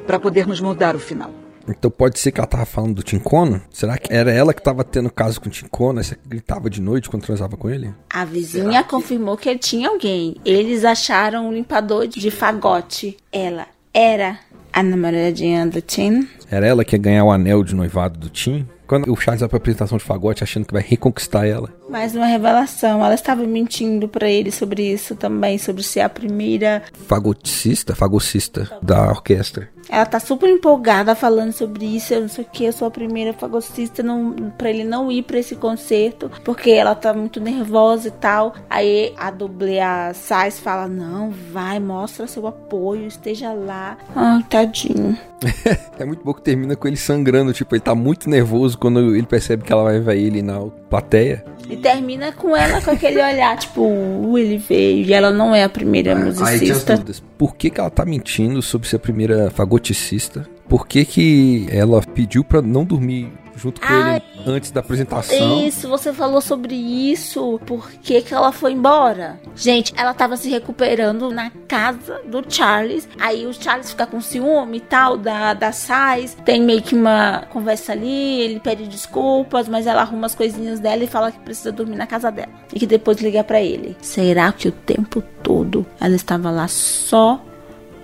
para 0.07 0.19
podermos 0.19 0.59
mudar 0.59 0.95
o 0.95 0.99
final. 0.99 1.40
Então 1.67 1.91
pode 1.91 2.19
ser 2.19 2.31
que 2.31 2.39
ela 2.39 2.47
tava 2.47 2.65
falando 2.65 2.95
do 2.95 3.03
Tincono? 3.03 3.61
Será 3.69 3.97
que 3.97 4.13
era 4.13 4.31
ela 4.31 4.53
que 4.53 4.61
tava 4.61 4.83
tendo 4.83 5.09
caso 5.09 5.39
com 5.39 5.47
o 5.47 5.51
Tincono? 5.51 5.99
Essa 5.99 6.15
que 6.15 6.27
gritava 6.27 6.69
de 6.69 6.81
noite 6.81 7.09
quando 7.09 7.23
transava 7.23 7.57
com 7.57 7.69
ele? 7.69 7.93
A 8.09 8.25
vizinha 8.25 8.83
confirmou 8.83 9.37
que 9.37 9.57
tinha 9.57 9.89
alguém. 9.89 10.35
Eles 10.45 10.83
acharam 10.83 11.49
um 11.49 11.53
limpador 11.53 12.07
de 12.07 12.31
fagote. 12.31 13.17
Ela 13.31 13.67
era 13.93 14.39
a 14.73 14.81
namoradinha 14.81 15.67
do 15.67 15.81
Tim. 15.81 16.27
Era 16.49 16.65
ela 16.65 16.83
que 16.83 16.95
ia 16.95 17.01
ganhar 17.01 17.23
o 17.23 17.31
anel 17.31 17.63
de 17.63 17.75
noivado 17.75 18.19
do 18.19 18.29
Tim? 18.29 18.67
Quando 18.87 19.09
o 19.09 19.15
Charles 19.15 19.39
vai 19.39 19.47
pra 19.47 19.57
apresentação 19.57 19.97
de 19.97 20.03
fagote 20.03 20.43
achando 20.43 20.65
que 20.65 20.73
vai 20.73 20.83
reconquistar 20.85 21.47
ela. 21.47 21.69
Mais 21.89 22.13
uma 22.13 22.25
revelação. 22.25 23.03
Ela 23.03 23.15
estava 23.15 23.41
mentindo 23.45 24.05
pra 24.05 24.29
ele 24.29 24.51
sobre 24.51 24.83
isso 24.83 25.15
também, 25.15 25.57
sobre 25.57 25.81
ser 25.81 26.01
a 26.01 26.09
primeira. 26.09 26.83
Fagoticista? 27.07 27.95
Fagocista 27.95 28.69
da 28.81 29.09
orquestra. 29.09 29.69
Ela 29.91 30.05
tá 30.05 30.21
super 30.21 30.49
empolgada 30.49 31.13
falando 31.13 31.51
sobre 31.51 31.85
isso. 31.85 32.13
Eu 32.13 32.21
não 32.21 32.29
sei 32.29 32.45
o 32.45 32.47
que, 32.49 32.63
eu 32.63 32.71
sou 32.71 32.87
a 32.87 32.91
primeira 32.91 33.33
fagocista 33.33 34.01
não, 34.01 34.33
pra 34.57 34.69
ele 34.69 34.85
não 34.85 35.11
ir 35.11 35.23
pra 35.23 35.37
esse 35.37 35.53
concerto, 35.53 36.31
porque 36.45 36.71
ela 36.71 36.95
tá 36.95 37.13
muito 37.13 37.41
nervosa 37.41 38.07
e 38.07 38.11
tal. 38.11 38.55
Aí 38.69 39.13
a 39.17 39.29
dublê, 39.29 39.81
a 39.81 40.13
Sais, 40.13 40.61
fala: 40.61 40.87
Não, 40.87 41.29
vai, 41.29 41.77
mostra 41.79 42.25
seu 42.25 42.47
apoio, 42.47 43.05
esteja 43.05 43.51
lá. 43.51 43.97
Ai, 44.15 44.41
tadinho. 44.49 45.17
é 45.99 46.05
muito 46.05 46.23
bom 46.23 46.33
que 46.33 46.41
termina 46.41 46.75
com 46.75 46.87
ele 46.87 46.95
sangrando. 46.95 47.51
Tipo, 47.51 47.75
ele 47.75 47.81
tá 47.81 47.93
muito 47.93 48.29
nervoso 48.29 48.77
quando 48.77 49.13
ele 49.13 49.27
percebe 49.27 49.63
que 49.63 49.73
ela 49.73 49.83
vai 49.83 49.99
ver 49.99 50.17
ele 50.17 50.41
na 50.41 50.61
plateia. 50.89 51.43
E 51.69 51.75
termina 51.75 52.31
com 52.31 52.55
ela 52.55 52.81
com 52.81 52.91
aquele 52.91 53.21
olhar, 53.21 53.57
tipo, 53.57 53.81
uh, 53.81 54.37
ele 54.37 54.57
veio 54.57 55.05
e 55.05 55.13
ela 55.13 55.31
não 55.31 55.53
é 55.55 55.63
a 55.63 55.69
primeira 55.69 56.11
Aí 56.11 56.19
tinha 56.19 56.29
as 56.29 56.39
musicista. 56.39 56.93
dúvidas. 56.93 57.23
Por 57.41 57.55
que, 57.55 57.71
que 57.71 57.79
ela 57.79 57.89
tá 57.89 58.05
mentindo 58.05 58.61
sobre 58.61 58.87
ser 58.87 58.97
a 58.97 58.99
primeira 58.99 59.49
fagoticista? 59.49 60.47
Por 60.69 60.85
que, 60.85 61.03
que 61.03 61.67
ela 61.71 61.99
pediu 61.99 62.43
pra 62.43 62.61
não 62.61 62.85
dormir 62.85 63.31
junto 63.61 63.79
com 63.79 63.87
Ai. 63.87 64.15
ele 64.15 64.55
antes 64.55 64.71
da 64.71 64.79
apresentação? 64.79 65.65
Isso, 65.65 65.87
você 65.87 66.11
falou 66.11 66.41
sobre 66.41 66.75
isso. 66.75 67.59
Por 67.65 67.91
que, 67.91 68.21
que 68.21 68.33
ela 68.33 68.51
foi 68.51 68.71
embora? 68.71 69.39
Gente, 69.55 69.93
ela 69.95 70.13
tava 70.13 70.35
se 70.35 70.49
recuperando 70.49 71.29
na 71.29 71.51
casa 71.67 72.21
do 72.25 72.43
Charles. 72.47 73.07
Aí 73.19 73.45
o 73.45 73.53
Charles 73.53 73.91
fica 73.91 74.07
com 74.07 74.19
ciúme 74.19 74.77
e 74.77 74.81
tal 74.81 75.17
da, 75.17 75.53
da 75.53 75.71
Sais. 75.71 76.35
Tem 76.43 76.61
meio 76.61 76.81
que 76.81 76.95
uma 76.95 77.43
conversa 77.51 77.91
ali. 77.91 78.41
Ele 78.41 78.59
pede 78.59 78.87
desculpas, 78.87 79.67
mas 79.67 79.85
ela 79.85 80.01
arruma 80.01 80.25
as 80.25 80.35
coisinhas 80.35 80.79
dela 80.79 81.03
e 81.03 81.07
fala 81.07 81.31
que 81.31 81.39
precisa 81.39 81.71
dormir 81.71 81.95
na 81.95 82.07
casa 82.07 82.31
dela. 82.31 82.51
E 82.73 82.79
que 82.79 82.87
depois 82.87 83.21
liga 83.21 83.43
pra 83.43 83.61
ele. 83.61 83.95
Será 84.01 84.51
que 84.51 84.67
o 84.67 84.71
tempo 84.71 85.21
todo 85.43 85.85
ela 85.99 86.15
estava 86.15 86.49
lá 86.49 86.67
só 86.67 87.39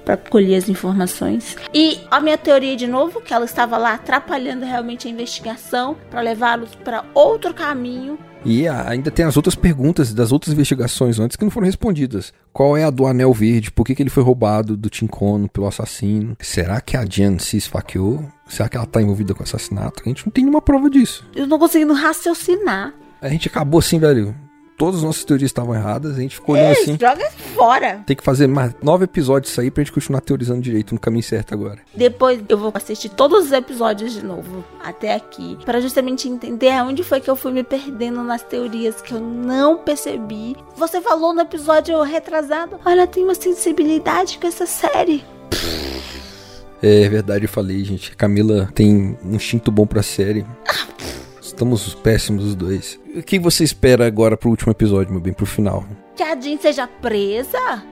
para 0.07 0.15
colher 0.15 0.55
as 0.55 0.69
informações. 0.69 1.57
E 1.73 1.99
a 2.09 2.21
minha 2.21 2.37
teoria 2.37 2.77
de 2.77 2.87
novo, 2.87 3.19
que 3.19 3.33
ela 3.33 3.43
estava 3.43 3.77
lá 3.77 3.95
atrapalhando 3.95 4.65
realmente 4.65 5.05
a 5.05 5.11
investigação 5.11 5.97
para 6.09 6.21
levá-los 6.21 6.73
para 6.75 7.03
outro 7.13 7.53
caminho. 7.53 8.17
E 8.45 8.65
ainda 8.69 9.11
tem 9.11 9.25
as 9.25 9.35
outras 9.35 9.53
perguntas 9.53 10.13
das 10.13 10.31
outras 10.31 10.53
investigações 10.53 11.19
antes 11.19 11.35
que 11.35 11.43
não 11.43 11.51
foram 11.51 11.65
respondidas. 11.65 12.31
Qual 12.53 12.77
é 12.77 12.85
a 12.85 12.89
do 12.89 13.05
Anel 13.05 13.33
Verde? 13.33 13.69
Por 13.69 13.85
que, 13.85 13.93
que 13.93 14.01
ele 14.01 14.09
foi 14.09 14.23
roubado 14.23 14.77
do 14.77 14.89
Tincono 14.89 15.49
pelo 15.49 15.67
assassino? 15.67 16.37
Será 16.39 16.79
que 16.79 16.95
a 16.95 17.03
Jen 17.03 17.37
se 17.37 17.57
esfaqueou? 17.57 18.25
Será 18.47 18.69
que 18.69 18.77
ela 18.77 18.85
tá 18.85 19.01
envolvida 19.01 19.33
com 19.33 19.41
o 19.41 19.43
assassinato? 19.43 20.03
A 20.05 20.07
gente 20.07 20.25
não 20.25 20.31
tem 20.31 20.45
nenhuma 20.45 20.61
prova 20.61 20.89
disso. 20.89 21.29
Eu 21.35 21.45
não 21.45 21.59
conseguindo 21.59 21.91
raciocinar. 21.91 22.93
A 23.21 23.27
gente 23.27 23.49
acabou 23.49 23.79
assim, 23.79 23.99
velho. 23.99 24.33
Todas 24.77 24.97
as 24.97 25.03
nossas 25.03 25.25
teorias 25.25 25.49
estavam 25.49 25.73
erradas, 25.73 26.17
a 26.17 26.21
gente 26.21 26.35
ficou 26.35 26.53
olhando 26.53 26.73
assim. 26.73 26.97
joga 27.01 27.27
fora. 27.55 28.03
Tem 28.05 28.15
que 28.15 28.23
fazer 28.23 28.45
mais 28.45 28.75
nove 28.81 29.05
episódios 29.05 29.51
isso 29.51 29.59
aí 29.59 29.71
pra 29.71 29.83
gente 29.83 29.91
continuar 29.91 30.21
teorizando 30.21 30.61
direito 30.61 30.93
no 30.93 30.99
caminho 30.99 31.23
certo 31.23 31.53
agora. 31.55 31.79
Depois 31.95 32.39
eu 32.47 32.57
vou 32.59 32.71
assistir 32.75 33.09
todos 33.09 33.45
os 33.45 33.51
episódios 33.51 34.13
de 34.13 34.23
novo, 34.23 34.63
até 34.83 35.15
aqui, 35.15 35.57
Pra 35.65 35.81
justamente 35.81 36.29
entender 36.29 36.69
aonde 36.69 37.03
foi 37.03 37.19
que 37.19 37.29
eu 37.29 37.35
fui 37.35 37.51
me 37.51 37.63
perdendo 37.63 38.21
nas 38.23 38.43
teorias 38.43 39.01
que 39.01 39.13
eu 39.13 39.19
não 39.19 39.77
percebi. 39.79 40.55
Você 40.75 41.01
falou 41.01 41.33
no 41.33 41.41
episódio 41.41 41.99
retrasado, 42.03 42.79
olha, 42.85 43.07
tem 43.07 43.23
uma 43.23 43.35
sensibilidade 43.35 44.37
com 44.37 44.45
essa 44.47 44.67
série. 44.67 45.25
É 46.81 47.09
verdade, 47.09 47.45
eu 47.45 47.49
falei, 47.49 47.83
gente. 47.83 48.15
Camila 48.15 48.69
tem 48.75 49.17
um 49.25 49.35
instinto 49.35 49.71
bom 49.71 49.87
pra 49.87 50.03
série. 50.03 50.45
Estamos 51.57 51.95
péssimos 51.95 52.45
os 52.45 52.55
dois. 52.55 52.99
O 53.15 53.23
que 53.23 53.39
você 53.39 53.63
espera 53.63 54.05
agora 54.05 54.37
pro 54.37 54.47
último 54.47 54.71
episódio, 54.71 55.11
meu 55.11 55.19
bem, 55.19 55.33
pro 55.33 55.43
final? 55.43 55.83
Que 56.15 56.21
a 56.21 56.35
Jean 56.39 56.55
seja 56.59 56.85
presa. 56.85 57.83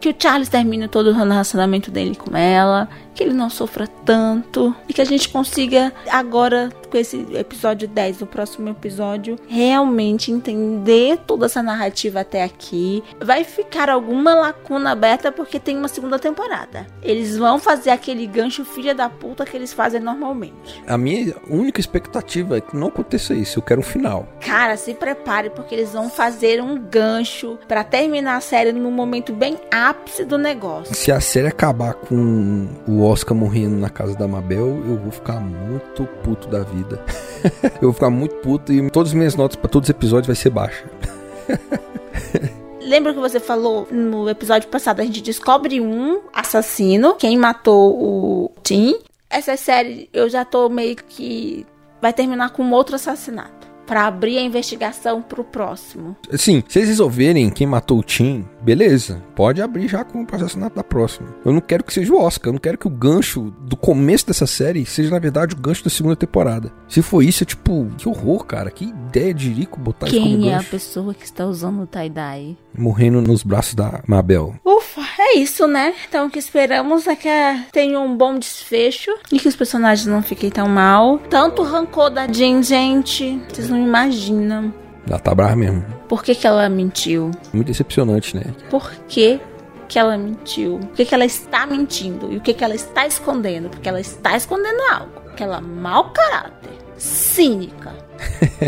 Que 0.00 0.08
o 0.08 0.14
Charles 0.18 0.48
termine 0.48 0.88
todo 0.88 1.10
o 1.10 1.12
relacionamento 1.12 1.90
dele 1.90 2.14
com 2.14 2.36
ela. 2.36 2.88
Que 3.14 3.22
ele 3.22 3.32
não 3.32 3.48
sofra 3.48 3.86
tanto. 3.86 4.74
E 4.88 4.92
que 4.92 5.00
a 5.00 5.04
gente 5.04 5.28
consiga, 5.28 5.92
agora, 6.10 6.68
com 6.90 6.98
esse 6.98 7.24
episódio 7.32 7.86
10, 7.86 8.20
no 8.20 8.26
próximo 8.26 8.68
episódio, 8.68 9.38
realmente 9.46 10.32
entender 10.32 11.18
toda 11.24 11.46
essa 11.46 11.62
narrativa 11.62 12.20
até 12.20 12.42
aqui. 12.42 13.04
Vai 13.22 13.44
ficar 13.44 13.88
alguma 13.88 14.34
lacuna 14.34 14.90
aberta 14.90 15.30
porque 15.30 15.60
tem 15.60 15.78
uma 15.78 15.86
segunda 15.86 16.18
temporada. 16.18 16.88
Eles 17.02 17.38
vão 17.38 17.60
fazer 17.60 17.90
aquele 17.90 18.26
gancho 18.26 18.64
filha 18.64 18.94
da 18.94 19.08
puta 19.08 19.44
que 19.44 19.56
eles 19.56 19.72
fazem 19.72 20.00
normalmente. 20.00 20.82
A 20.86 20.98
minha 20.98 21.36
única 21.48 21.80
expectativa 21.80 22.58
é 22.58 22.60
que 22.60 22.76
não 22.76 22.88
aconteça 22.88 23.32
isso. 23.32 23.60
Eu 23.60 23.62
quero 23.62 23.80
um 23.80 23.84
final. 23.84 24.26
Cara, 24.40 24.76
se 24.76 24.92
prepare 24.92 25.50
porque 25.50 25.74
eles 25.74 25.92
vão 25.92 26.10
fazer 26.10 26.60
um 26.60 26.76
gancho 26.76 27.58
pra 27.68 27.84
terminar 27.84 28.36
a 28.36 28.40
série 28.40 28.72
no 28.72 28.90
momento 28.90 29.32
bem 29.32 29.56
ápice 29.88 30.24
do 30.24 30.38
negócio. 30.38 30.94
Se 30.94 31.12
a 31.12 31.20
série 31.20 31.48
acabar 31.48 31.94
com 31.94 32.66
o 32.88 33.02
Oscar 33.02 33.36
morrendo 33.36 33.76
na 33.76 33.90
casa 33.90 34.16
da 34.16 34.26
Mabel, 34.26 34.82
eu 34.86 34.96
vou 34.96 35.10
ficar 35.10 35.40
muito 35.40 36.06
puto 36.22 36.48
da 36.48 36.62
vida. 36.62 37.02
eu 37.76 37.82
vou 37.82 37.92
ficar 37.92 38.10
muito 38.10 38.34
puto 38.36 38.72
e 38.72 38.90
todas 38.90 39.10
as 39.10 39.14
minhas 39.14 39.34
notas 39.34 39.56
pra 39.56 39.68
todos 39.68 39.88
os 39.88 39.90
episódios 39.90 40.26
vai 40.26 40.36
ser 40.36 40.50
baixa. 40.50 40.84
Lembra 42.80 43.14
que 43.14 43.20
você 43.20 43.40
falou 43.40 43.88
no 43.90 44.28
episódio 44.28 44.68
passado? 44.68 45.00
A 45.00 45.04
gente 45.04 45.22
descobre 45.22 45.80
um 45.80 46.20
assassino, 46.32 47.14
quem 47.14 47.36
matou 47.36 47.94
o 47.94 48.52
Tim. 48.62 48.94
Essa 49.30 49.56
série 49.56 50.08
eu 50.12 50.28
já 50.28 50.44
tô 50.44 50.68
meio 50.68 50.96
que. 50.96 51.66
Vai 52.00 52.12
terminar 52.12 52.50
com 52.50 52.70
outro 52.70 52.96
assassinato. 52.96 53.63
Pra 53.86 54.06
abrir 54.06 54.38
a 54.38 54.42
investigação 54.42 55.22
pro 55.22 55.44
próximo. 55.44 56.16
Assim, 56.32 56.62
se 56.68 56.78
eles 56.78 56.88
resolverem 56.88 57.50
quem 57.50 57.66
matou 57.66 57.98
o 57.98 58.02
Tim, 58.02 58.44
beleza. 58.62 59.22
Pode 59.34 59.60
abrir 59.60 59.88
já 59.88 60.04
com 60.04 60.22
o 60.22 60.26
assassinato 60.32 60.76
da 60.76 60.84
próxima. 60.84 61.34
Eu 61.44 61.52
não 61.52 61.60
quero 61.60 61.84
que 61.84 61.92
seja 61.92 62.12
o 62.12 62.20
Oscar. 62.20 62.48
Eu 62.48 62.54
não 62.54 62.60
quero 62.60 62.78
que 62.78 62.86
o 62.86 62.90
gancho 62.90 63.52
do 63.60 63.76
começo 63.76 64.26
dessa 64.26 64.46
série 64.46 64.86
seja, 64.86 65.10
na 65.10 65.18
verdade, 65.18 65.54
o 65.54 65.58
gancho 65.58 65.84
da 65.84 65.90
segunda 65.90 66.16
temporada. 66.16 66.72
Se 66.88 67.02
for 67.02 67.22
isso, 67.22 67.42
é 67.42 67.46
tipo, 67.46 67.88
que 67.98 68.08
horror, 68.08 68.44
cara. 68.44 68.70
Que 68.70 68.84
ideia 68.84 69.34
de 69.34 69.50
rico 69.50 69.78
botar 69.78 70.06
isso 70.06 70.18
como 70.18 70.38
Quem 70.38 70.50
é 70.50 70.56
a 70.56 70.62
pessoa 70.62 71.14
que 71.14 71.24
está 71.24 71.46
usando 71.46 71.82
o 71.82 71.86
tie-dye? 71.86 72.56
Morrendo 72.76 73.20
nos 73.20 73.42
braços 73.42 73.74
da 73.74 74.02
Mabel. 74.06 74.54
Ufa, 74.64 75.02
é 75.18 75.38
isso, 75.38 75.66
né? 75.66 75.94
Então 76.08 76.26
o 76.26 76.30
que 76.30 76.38
esperamos 76.38 77.06
é 77.06 77.14
que 77.14 77.28
tenha 77.72 78.00
um 78.00 78.16
bom 78.16 78.38
desfecho 78.38 79.10
e 79.30 79.38
que 79.38 79.48
os 79.48 79.56
personagens 79.56 80.06
não 80.06 80.22
fiquem 80.22 80.50
tão 80.50 80.68
mal. 80.68 81.18
Tanto 81.30 81.62
rancor 81.62 82.10
da 82.10 82.26
Jean, 82.26 82.62
gente, 82.62 83.40
vocês 83.48 83.68
não 83.68 83.73
imaginam. 83.76 84.72
Ela 85.08 85.18
tá 85.18 85.34
brava 85.34 85.56
mesmo. 85.56 85.84
Por 86.08 86.22
que, 86.22 86.34
que 86.34 86.46
ela 86.46 86.68
mentiu? 86.68 87.30
Muito 87.52 87.66
decepcionante, 87.66 88.36
né? 88.36 88.44
Por 88.70 88.90
que, 89.08 89.40
que 89.88 89.98
ela 89.98 90.16
mentiu? 90.16 90.78
Por 90.78 90.96
que, 90.96 91.04
que 91.04 91.14
ela 91.14 91.24
está 91.24 91.66
mentindo? 91.66 92.32
E 92.32 92.38
o 92.38 92.40
que, 92.40 92.54
que 92.54 92.64
ela 92.64 92.74
está 92.74 93.06
escondendo? 93.06 93.68
Porque 93.68 93.88
ela 93.88 94.00
está 94.00 94.36
escondendo 94.36 94.80
algo. 94.92 95.12
Que 95.36 95.42
ela 95.42 95.58
é 95.58 95.60
mau 95.60 96.10
caráter, 96.10 96.70
cínica, 96.96 97.92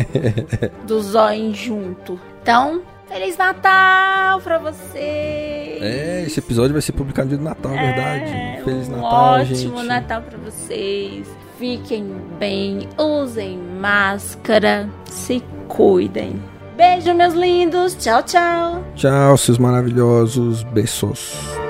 do 0.87 1.01
zóio 1.01 1.55
junto. 1.55 2.21
Então, 2.43 2.83
Feliz 3.09 3.37
Natal 3.37 4.41
pra 4.41 4.59
vocês! 4.59 5.81
É, 5.81 6.25
esse 6.27 6.41
episódio 6.41 6.73
vai 6.73 6.83
ser 6.83 6.93
publicado 6.93 7.29
no 7.29 7.37
dia 7.37 7.39
do 7.39 7.45
Natal, 7.45 7.73
é 7.73 7.93
verdade. 7.93 8.65
Feliz 8.65 8.89
um 8.89 8.97
Natal, 8.97 9.41
ótimo 9.41 9.77
gente. 9.77 9.87
Natal 9.87 10.23
pra 10.23 10.39
vocês. 10.39 11.29
Fiquem 11.59 12.05
bem, 12.39 12.87
usem 12.99 13.59
máscara, 13.81 14.91
se 15.07 15.43
cuidem. 15.67 16.43
Beijo, 16.77 17.15
meus 17.15 17.33
lindos. 17.33 17.95
Tchau, 17.95 18.23
tchau. 18.23 18.85
Tchau, 18.95 19.39
seus 19.39 19.57
maravilhosos. 19.57 20.63
Beijos. 20.65 21.66